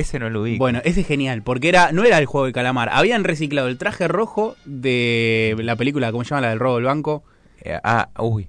Ese 0.00 0.18
no 0.18 0.30
lo 0.30 0.42
vi. 0.42 0.56
Bueno, 0.58 0.80
ese 0.84 1.00
es 1.02 1.06
genial, 1.06 1.42
porque 1.42 1.68
era 1.68 1.92
no 1.92 2.04
era 2.04 2.18
el 2.18 2.26
juego 2.26 2.44
del 2.46 2.54
calamar. 2.54 2.88
Habían 2.92 3.24
reciclado 3.24 3.68
el 3.68 3.78
traje 3.78 4.08
rojo 4.08 4.56
de 4.64 5.54
la 5.58 5.76
película, 5.76 6.10
¿cómo 6.12 6.24
se 6.24 6.30
llama? 6.30 6.42
La 6.42 6.48
del 6.50 6.58
robo 6.58 6.76
del 6.76 6.84
banco. 6.84 7.22
Eh, 7.62 7.78
ah, 7.84 8.08
uy. 8.18 8.48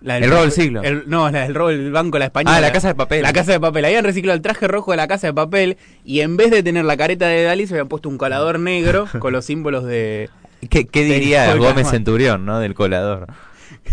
La 0.00 0.18
El 0.18 0.30
robo 0.30 0.42
del 0.42 0.52
siglo. 0.52 0.82
el- 0.82 1.04
no, 1.08 1.28
la 1.30 1.40
del 1.42 1.54
robo 1.54 1.68
del 1.70 1.90
banco, 1.90 2.18
la 2.18 2.26
española. 2.26 2.56
Ah, 2.56 2.60
la 2.60 2.70
casa 2.72 2.88
de 2.88 2.94
papel. 2.94 3.22
La 3.22 3.32
casa 3.32 3.52
de 3.52 3.58
papel. 3.60 3.84
Habían 3.84 4.04
reciclado 4.04 4.36
el 4.36 4.42
traje 4.42 4.68
rojo 4.68 4.92
de 4.92 4.96
la 4.96 5.08
casa 5.08 5.26
de 5.26 5.34
papel 5.34 5.76
y 6.04 6.20
en 6.20 6.36
vez 6.36 6.50
de 6.52 6.62
tener 6.62 6.84
la 6.84 6.96
careta 6.96 7.26
de 7.26 7.42
Dalí 7.42 7.66
se 7.66 7.74
habían 7.74 7.88
puesto 7.88 8.08
un 8.08 8.16
colador 8.18 8.58
negro 8.60 9.06
con 9.18 9.32
los 9.32 9.44
símbolos 9.44 9.84
de... 9.84 10.30
¿Qué, 10.70 10.86
qué 10.86 11.04
del 11.04 11.20
diría 11.20 11.46
Gómez 11.54 11.68
calamar. 11.74 11.90
Centurión, 11.92 12.46
no? 12.46 12.58
Del 12.60 12.74
colador. 12.74 13.26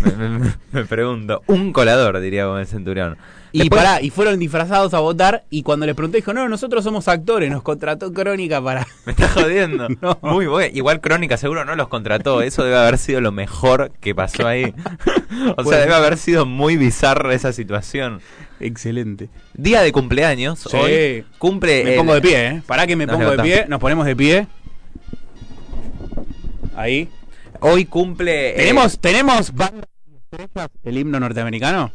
Me, 0.18 0.28
me- 0.28 0.54
me 0.72 0.84
pregunto. 0.84 1.42
Un 1.46 1.72
colador, 1.72 2.20
diría 2.20 2.44
el 2.58 2.66
centurión. 2.66 3.16
Y 3.56 3.60
Después- 3.60 3.82
pará, 3.82 4.02
y 4.02 4.10
fueron 4.10 4.38
disfrazados 4.38 4.92
a 4.92 4.98
votar 5.00 5.44
y 5.48 5.62
cuando 5.62 5.86
les 5.86 5.94
pregunté 5.94 6.18
dijo, 6.18 6.34
no, 6.34 6.46
nosotros 6.46 6.84
somos 6.84 7.08
actores, 7.08 7.50
nos 7.50 7.62
contrató 7.62 8.12
Crónica 8.12 8.60
para... 8.62 8.86
Me 9.06 9.12
estás 9.12 9.32
jodiendo. 9.32 9.88
No. 10.02 10.18
Muy 10.20 10.46
bueno. 10.46 10.76
Igual 10.76 11.00
Crónica 11.00 11.38
seguro 11.38 11.64
no 11.64 11.74
los 11.74 11.88
contrató. 11.88 12.42
Eso 12.42 12.64
debe 12.64 12.76
haber 12.76 12.98
sido 12.98 13.22
lo 13.22 13.32
mejor 13.32 13.92
que 14.00 14.14
pasó 14.14 14.46
ahí. 14.46 14.74
o 15.56 15.64
sea, 15.64 15.78
debe 15.78 15.94
haber 15.94 16.18
sido 16.18 16.44
muy 16.44 16.76
bizarra 16.76 17.32
esa 17.34 17.54
situación. 17.54 18.20
Excelente. 18.60 19.30
Día 19.54 19.80
de 19.80 19.90
cumpleaños. 19.90 20.58
Sí. 20.70 20.76
Hoy 20.76 21.24
cumple. 21.38 21.82
Me 21.84 21.90
el- 21.92 21.96
pongo 21.96 22.12
de 22.14 22.20
pie, 22.20 22.46
¿eh? 22.48 22.62
Pará 22.66 22.86
que 22.86 22.94
me 22.94 23.06
Nos 23.06 23.16
pongo 23.16 23.30
de 23.30 23.42
pie, 23.42 23.64
nos 23.68 23.80
ponemos 23.80 24.04
de 24.04 24.16
pie. 24.16 24.46
Ahí. 26.74 27.08
Hoy 27.60 27.86
cumple. 27.86 28.50
eh, 28.50 28.56
¿Tenemos, 28.56 28.98
tenemos 28.98 29.50
del 30.82 30.98
himno 30.98 31.18
norteamericano? 31.18 31.90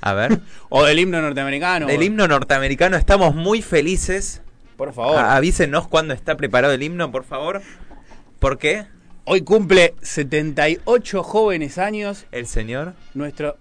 A 0.00 0.12
ver. 0.14 0.40
¿O 0.68 0.84
del 0.84 0.98
himno 0.98 1.20
norteamericano? 1.22 1.86
Del 1.86 2.02
himno 2.02 2.26
norteamericano 2.28 2.96
estamos 2.96 3.34
muy 3.34 3.62
felices. 3.62 4.42
Por 4.76 4.92
favor. 4.92 5.18
A- 5.18 5.36
avísenos 5.36 5.88
cuándo 5.88 6.12
está 6.14 6.36
preparado 6.36 6.74
el 6.74 6.82
himno, 6.82 7.10
por 7.10 7.24
favor. 7.24 7.62
¿Por 8.38 8.58
qué? 8.58 8.86
Hoy 9.24 9.40
cumple 9.42 9.94
78 10.02 11.22
jóvenes 11.24 11.78
años 11.78 12.26
El 12.30 12.46
señor. 12.46 12.94
nuestro 13.14 13.56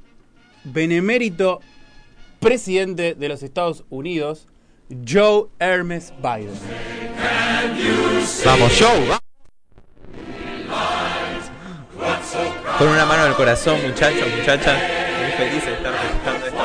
benemérito 0.63 1.59
presidente 2.39 3.15
de 3.15 3.29
los 3.29 3.41
Estados 3.41 3.83
Unidos, 3.89 4.47
Joe 5.07 5.45
Hermes 5.59 6.13
Biden. 6.21 6.51
Vamos, 8.45 8.71
Joe. 8.79 9.07
va. 9.09 9.19
Con 12.77 12.87
una 12.89 13.05
mano 13.05 13.23
en 13.23 13.29
el 13.31 13.35
corazón, 13.35 13.79
muchachos, 13.87 14.27
muchachas. 14.37 14.79
Felices 15.37 15.65
de 15.65 15.73
estar 15.73 15.93
festejando 15.93 16.45
esto. 16.47 16.59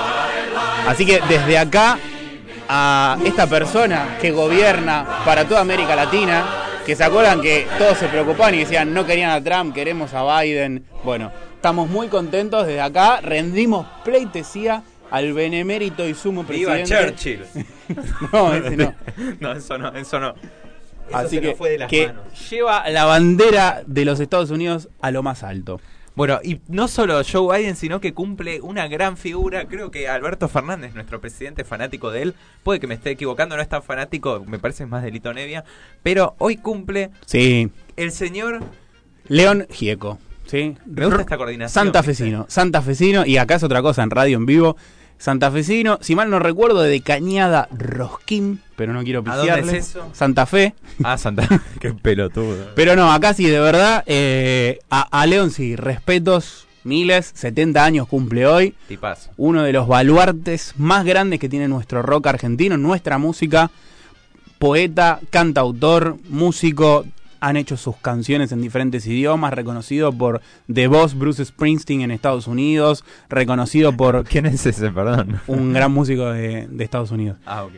Así 0.88 1.06
que 1.06 1.20
desde 1.28 1.58
acá 1.58 1.98
a 2.68 3.18
esta 3.24 3.46
persona 3.46 4.18
que 4.20 4.30
gobierna 4.30 5.06
para 5.24 5.44
toda 5.46 5.60
América 5.60 5.96
Latina, 5.96 6.44
que 6.86 6.94
se 6.96 7.04
acuerdan 7.04 7.40
que 7.40 7.66
todos 7.78 7.98
se 7.98 8.08
preocupaban 8.08 8.54
y 8.54 8.58
decían 8.58 8.94
no 8.94 9.04
querían 9.04 9.30
a 9.30 9.42
Trump, 9.42 9.74
queremos 9.74 10.14
a 10.14 10.40
Biden. 10.42 10.84
Bueno, 11.04 11.30
estamos 11.54 11.88
muy 11.88 12.08
contentos 12.08 12.66
desde 12.66 12.80
acá, 12.80 13.20
rendimos 13.20 13.86
pleitesía 14.04 14.82
al 15.10 15.32
benemérito 15.32 16.06
y 16.08 16.14
sumo 16.14 16.44
Viva 16.44 16.72
presidente. 16.74 17.14
Churchill. 17.16 17.44
No, 18.32 18.54
ese 18.54 18.76
no. 18.76 18.94
no, 19.40 19.52
eso 19.52 19.76
no, 19.78 19.88
eso 19.96 20.20
no. 20.20 20.28
Eso 21.08 21.16
Así 21.18 21.40
que, 21.40 21.56
fue 21.56 21.70
de 21.70 21.78
las 21.78 21.90
que 21.90 22.06
manos. 22.06 22.50
lleva 22.50 22.88
la 22.88 23.04
bandera 23.04 23.82
de 23.84 24.04
los 24.04 24.20
Estados 24.20 24.50
Unidos 24.50 24.88
a 25.00 25.10
lo 25.10 25.24
más 25.24 25.42
alto. 25.42 25.80
Bueno, 26.20 26.38
y 26.44 26.60
no 26.68 26.86
solo 26.86 27.22
Joe 27.24 27.58
Biden, 27.58 27.76
sino 27.76 27.98
que 27.98 28.12
cumple 28.12 28.60
una 28.60 28.88
gran 28.88 29.16
figura. 29.16 29.64
Creo 29.66 29.90
que 29.90 30.06
Alberto 30.06 30.50
Fernández, 30.50 30.92
nuestro 30.92 31.18
presidente, 31.18 31.64
fanático 31.64 32.10
de 32.10 32.20
él. 32.20 32.34
Puede 32.62 32.78
que 32.78 32.86
me 32.86 32.92
esté 32.92 33.12
equivocando, 33.12 33.56
no 33.56 33.62
es 33.62 33.70
tan 33.70 33.82
fanático, 33.82 34.44
me 34.46 34.58
parece 34.58 34.84
más 34.84 35.02
de 35.02 35.12
Lito 35.12 35.32
Nevia. 35.32 35.64
Pero 36.02 36.34
hoy 36.36 36.58
cumple 36.58 37.08
Sí, 37.24 37.70
el 37.96 38.12
señor. 38.12 38.60
León 39.28 39.66
Gieco. 39.70 40.18
¿sí? 40.44 40.76
Me 40.84 41.06
gusta 41.06 41.22
esta 41.22 41.38
coordinación. 41.38 41.86
Santafesino, 41.86 42.44
Santafesino, 42.50 43.24
y 43.24 43.38
acá 43.38 43.54
es 43.54 43.62
otra 43.62 43.80
cosa 43.80 44.02
en 44.02 44.10
radio 44.10 44.36
en 44.36 44.44
vivo. 44.44 44.76
Santafesino, 45.20 45.98
si 46.00 46.14
mal 46.14 46.30
no 46.30 46.38
recuerdo, 46.38 46.80
de 46.80 47.02
Cañada 47.02 47.68
Rosquín, 47.76 48.62
pero 48.74 48.94
no 48.94 49.04
quiero 49.04 49.20
¿A 49.26 49.36
dónde 49.36 49.52
pifiarle. 49.52 49.76
es 49.78 49.88
eso? 49.90 50.08
Santa 50.14 50.46
Fe. 50.46 50.74
Ah, 51.04 51.18
Santa. 51.18 51.46
Qué 51.78 51.92
pelotudo. 51.92 52.70
Pero 52.74 52.96
no, 52.96 53.12
acá 53.12 53.34
sí, 53.34 53.44
de 53.44 53.60
verdad, 53.60 54.02
eh, 54.06 54.78
a, 54.88 55.02
a 55.20 55.26
León 55.26 55.50
sí, 55.50 55.76
respetos, 55.76 56.66
miles, 56.84 57.32
70 57.34 57.84
años 57.84 58.08
cumple 58.08 58.46
hoy. 58.46 58.74
Tipazo. 58.88 59.30
Uno 59.36 59.62
de 59.62 59.74
los 59.74 59.86
baluartes 59.86 60.72
más 60.78 61.04
grandes 61.04 61.38
que 61.38 61.50
tiene 61.50 61.68
nuestro 61.68 62.00
rock 62.00 62.28
argentino, 62.28 62.78
nuestra 62.78 63.18
música. 63.18 63.70
Poeta, 64.58 65.20
cantautor, 65.28 66.16
músico, 66.30 67.04
han 67.40 67.56
hecho 67.56 67.76
sus 67.76 67.96
canciones 67.96 68.52
en 68.52 68.60
diferentes 68.62 69.06
idiomas, 69.06 69.52
reconocido 69.52 70.12
por 70.12 70.40
The 70.72 70.86
Boss 70.86 71.14
Bruce 71.14 71.44
Springsteen 71.44 72.02
en 72.02 72.10
Estados 72.10 72.46
Unidos, 72.46 73.04
reconocido 73.28 73.96
por 73.96 74.24
¿Quién 74.28 74.46
es 74.46 74.66
ese, 74.66 74.90
perdón? 74.90 75.40
un 75.46 75.72
gran 75.72 75.92
músico 75.92 76.30
de, 76.30 76.68
de 76.68 76.84
Estados 76.84 77.10
Unidos. 77.10 77.38
Ah, 77.46 77.64
ok. 77.64 77.72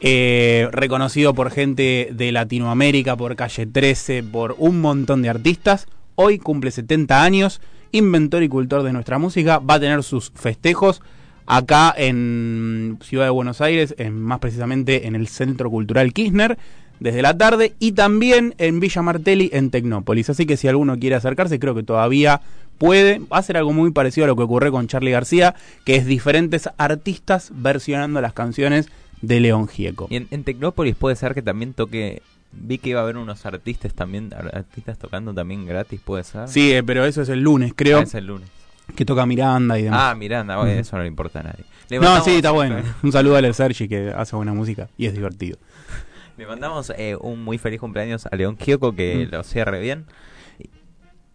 Eh, 0.00 0.68
reconocido 0.70 1.34
por 1.34 1.50
gente 1.50 2.10
de 2.12 2.30
Latinoamérica, 2.30 3.16
por 3.16 3.34
Calle 3.34 3.66
13, 3.66 4.22
por 4.22 4.54
un 4.58 4.80
montón 4.80 5.22
de 5.22 5.28
artistas. 5.28 5.86
Hoy 6.14 6.38
cumple 6.38 6.70
70 6.70 7.22
años, 7.22 7.60
inventor 7.90 8.42
y 8.44 8.48
cultor 8.48 8.84
de 8.84 8.92
nuestra 8.92 9.18
música. 9.18 9.58
Va 9.58 9.74
a 9.74 9.80
tener 9.80 10.04
sus 10.04 10.30
festejos 10.30 11.02
acá 11.46 11.92
en 11.96 12.98
Ciudad 13.02 13.24
de 13.24 13.30
Buenos 13.30 13.60
Aires, 13.60 13.94
en, 13.98 14.20
más 14.20 14.38
precisamente 14.38 15.06
en 15.08 15.16
el 15.16 15.26
Centro 15.26 15.68
Cultural 15.68 16.12
Kirchner, 16.12 16.58
desde 17.00 17.22
la 17.22 17.36
tarde, 17.36 17.74
y 17.78 17.92
también 17.92 18.54
en 18.58 18.80
Villa 18.80 19.02
Martelli, 19.02 19.50
en 19.52 19.70
Tecnópolis. 19.70 20.30
Así 20.30 20.46
que 20.46 20.56
si 20.56 20.68
alguno 20.68 20.98
quiere 20.98 21.16
acercarse, 21.16 21.58
creo 21.58 21.74
que 21.74 21.82
todavía 21.82 22.40
puede. 22.78 23.20
Va 23.20 23.38
a 23.38 23.42
ser 23.42 23.56
algo 23.56 23.72
muy 23.72 23.90
parecido 23.90 24.24
a 24.24 24.28
lo 24.28 24.36
que 24.36 24.42
ocurre 24.42 24.70
con 24.70 24.86
Charlie 24.88 25.10
García, 25.12 25.54
que 25.84 25.96
es 25.96 26.06
diferentes 26.06 26.68
artistas 26.78 27.50
versionando 27.54 28.20
las 28.20 28.32
canciones 28.32 28.88
de 29.22 29.40
León 29.40 29.66
Gieco. 29.68 30.06
Y 30.10 30.16
en, 30.16 30.28
en 30.30 30.44
Tecnópolis 30.44 30.94
puede 30.94 31.16
ser 31.16 31.34
que 31.34 31.42
también 31.42 31.72
toque. 31.74 32.22
Vi 32.50 32.78
que 32.78 32.90
iba 32.90 33.00
a 33.00 33.02
haber 33.02 33.18
unos 33.18 33.44
artistas 33.44 33.92
también, 33.92 34.32
ar- 34.34 34.56
artistas 34.56 34.96
tocando 34.98 35.34
también 35.34 35.66
gratis, 35.66 36.00
puede 36.02 36.24
ser. 36.24 36.48
Sí, 36.48 36.72
eh, 36.72 36.82
pero 36.82 37.04
eso 37.04 37.20
es 37.20 37.28
el 37.28 37.40
lunes, 37.42 37.72
creo, 37.76 37.98
Ah, 37.98 38.02
es 38.04 38.14
el 38.14 38.26
lunes. 38.26 38.48
que 38.96 39.04
toca 39.04 39.26
Miranda 39.26 39.78
y 39.78 39.82
demás. 39.82 40.00
Ah, 40.02 40.14
Miranda, 40.14 40.70
eso 40.72 40.96
no 40.96 41.02
le 41.02 41.08
importa 41.08 41.40
a 41.40 41.42
nadie. 41.42 41.64
Le 41.90 41.98
no, 42.00 42.24
sí, 42.24 42.36
está 42.36 42.52
bueno. 42.52 42.76
Un 43.02 43.12
saludo 43.12 43.36
a 43.36 43.52
Sergi 43.52 43.86
que 43.86 44.12
hace 44.16 44.34
buena 44.34 44.54
música 44.54 44.88
y 44.96 45.04
es 45.06 45.12
divertido. 45.12 45.58
Le 46.38 46.46
mandamos 46.46 46.92
eh, 46.96 47.16
un 47.20 47.42
muy 47.42 47.58
feliz 47.58 47.80
cumpleaños 47.80 48.26
a 48.30 48.36
León 48.36 48.56
Gieco, 48.58 48.94
que 48.94 49.26
Mm. 49.28 49.34
lo 49.34 49.42
cierre 49.42 49.80
bien. 49.80 50.06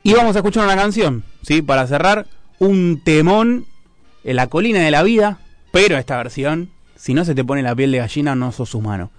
Y 0.02 0.14
vamos 0.14 0.36
a 0.36 0.40
escuchar 0.40 0.64
una 0.64 0.76
canción, 0.78 1.24
¿sí? 1.42 1.62
Para 1.62 1.86
cerrar, 1.88 2.26
un 2.60 3.02
temón 3.04 3.66
en 4.24 4.36
la 4.38 4.48
colina 4.48 4.80
de 4.80 4.92
la 4.92 5.04
vida, 5.04 5.40
pero 5.74 5.98
esta 5.98 6.16
versión, 6.18 6.70
si 6.96 7.14
no 7.14 7.26
se 7.26 7.36
te 7.36 7.44
pone 7.44 7.62
la 7.62 7.76
piel 7.76 7.92
de 7.92 7.98
gallina, 8.00 8.34
no 8.36 8.52
sos 8.54 8.74
humano. 8.76 9.12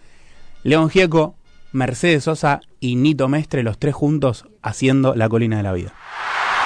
León 0.63 0.89
Gieco, 0.89 1.37
Mercedes 1.73 2.25
Sosa 2.25 2.61
y 2.81 2.97
Nito 2.97 3.29
Mestre, 3.29 3.63
los 3.63 3.79
tres 3.79 3.95
juntos 3.95 4.47
haciendo 4.63 5.15
la 5.15 5.29
colina 5.29 5.59
de 5.59 5.63
la 5.65 5.73
vida. 5.75 5.93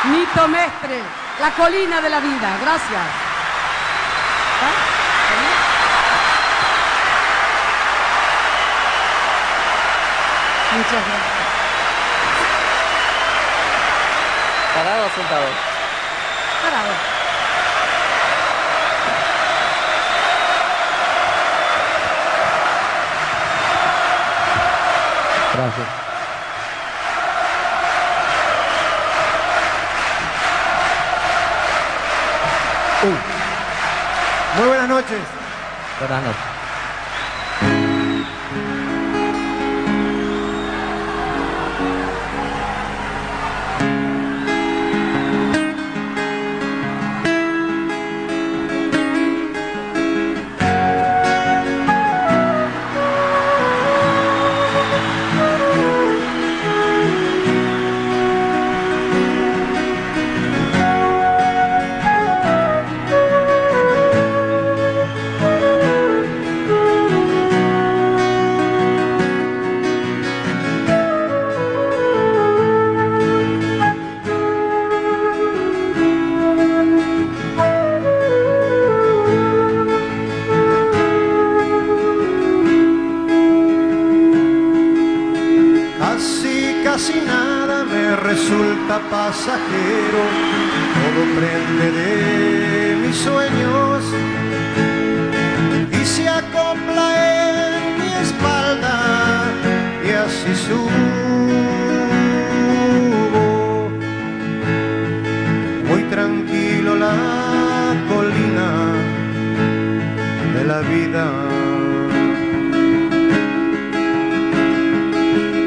Nito 0.04 0.46
Mestre, 0.46 0.98
la 1.40 1.50
colina 1.56 2.00
de 2.00 2.08
la 2.08 2.20
vida. 2.20 2.58
Gracias. 2.62 3.27
Muchas 10.70 10.92
gracias. 10.92 11.38
¿Parado 14.74 15.06
o 15.06 15.10
sentado? 15.10 15.46
Parado. 16.62 16.92
Gracias. 25.54 25.88
Muy 34.58 34.66
buenas 34.66 34.88
noches. 34.88 35.20
Buenas 36.00 36.22
noches. 36.24 36.57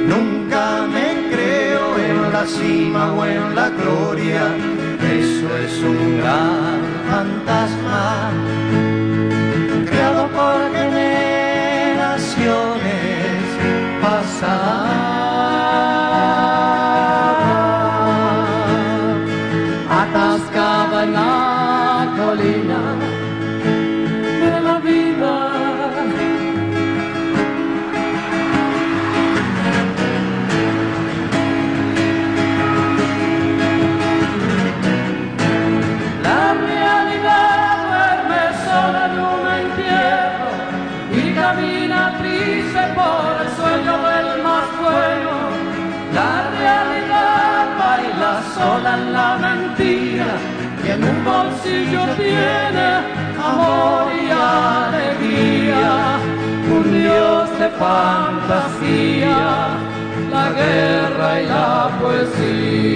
Nunca 0.07 0.87
me 0.87 1.29
creo 1.29 1.97
en 1.97 2.31
la 2.31 2.45
cima 2.45 3.11
o 3.13 3.25
en 3.25 3.53
la 3.53 3.69
gloria, 3.69 4.55
eso 5.01 5.57
es 5.57 5.83
un 5.83 6.17
gran 6.17 6.79
fantasma 7.09 8.31
creado 9.85 10.29
por 10.29 10.73
generaciones 10.73 13.43
pasadas. 14.01 14.90
fantasía, 57.81 59.39
la 60.29 60.45
guerra 60.51 61.41
y 61.41 61.45
la 61.47 61.89
poesía. 61.99 62.90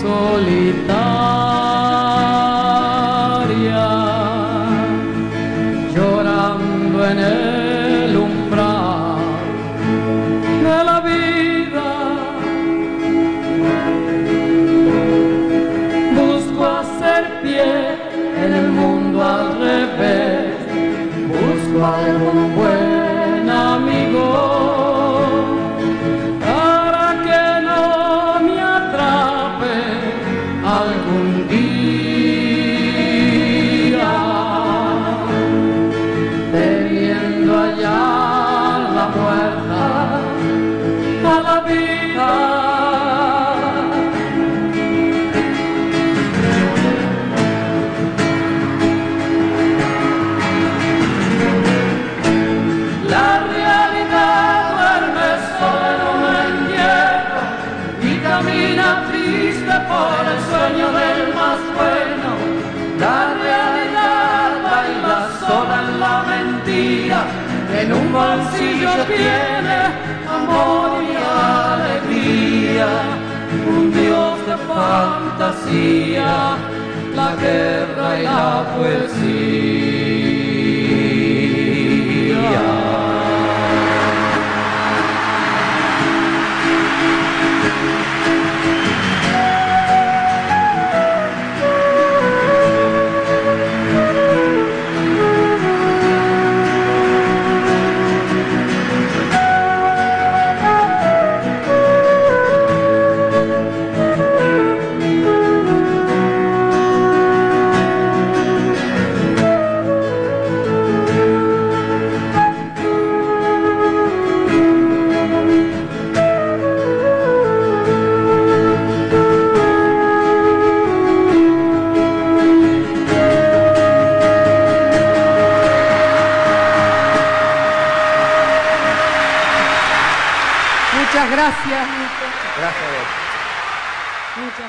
solitario. 0.00 0.99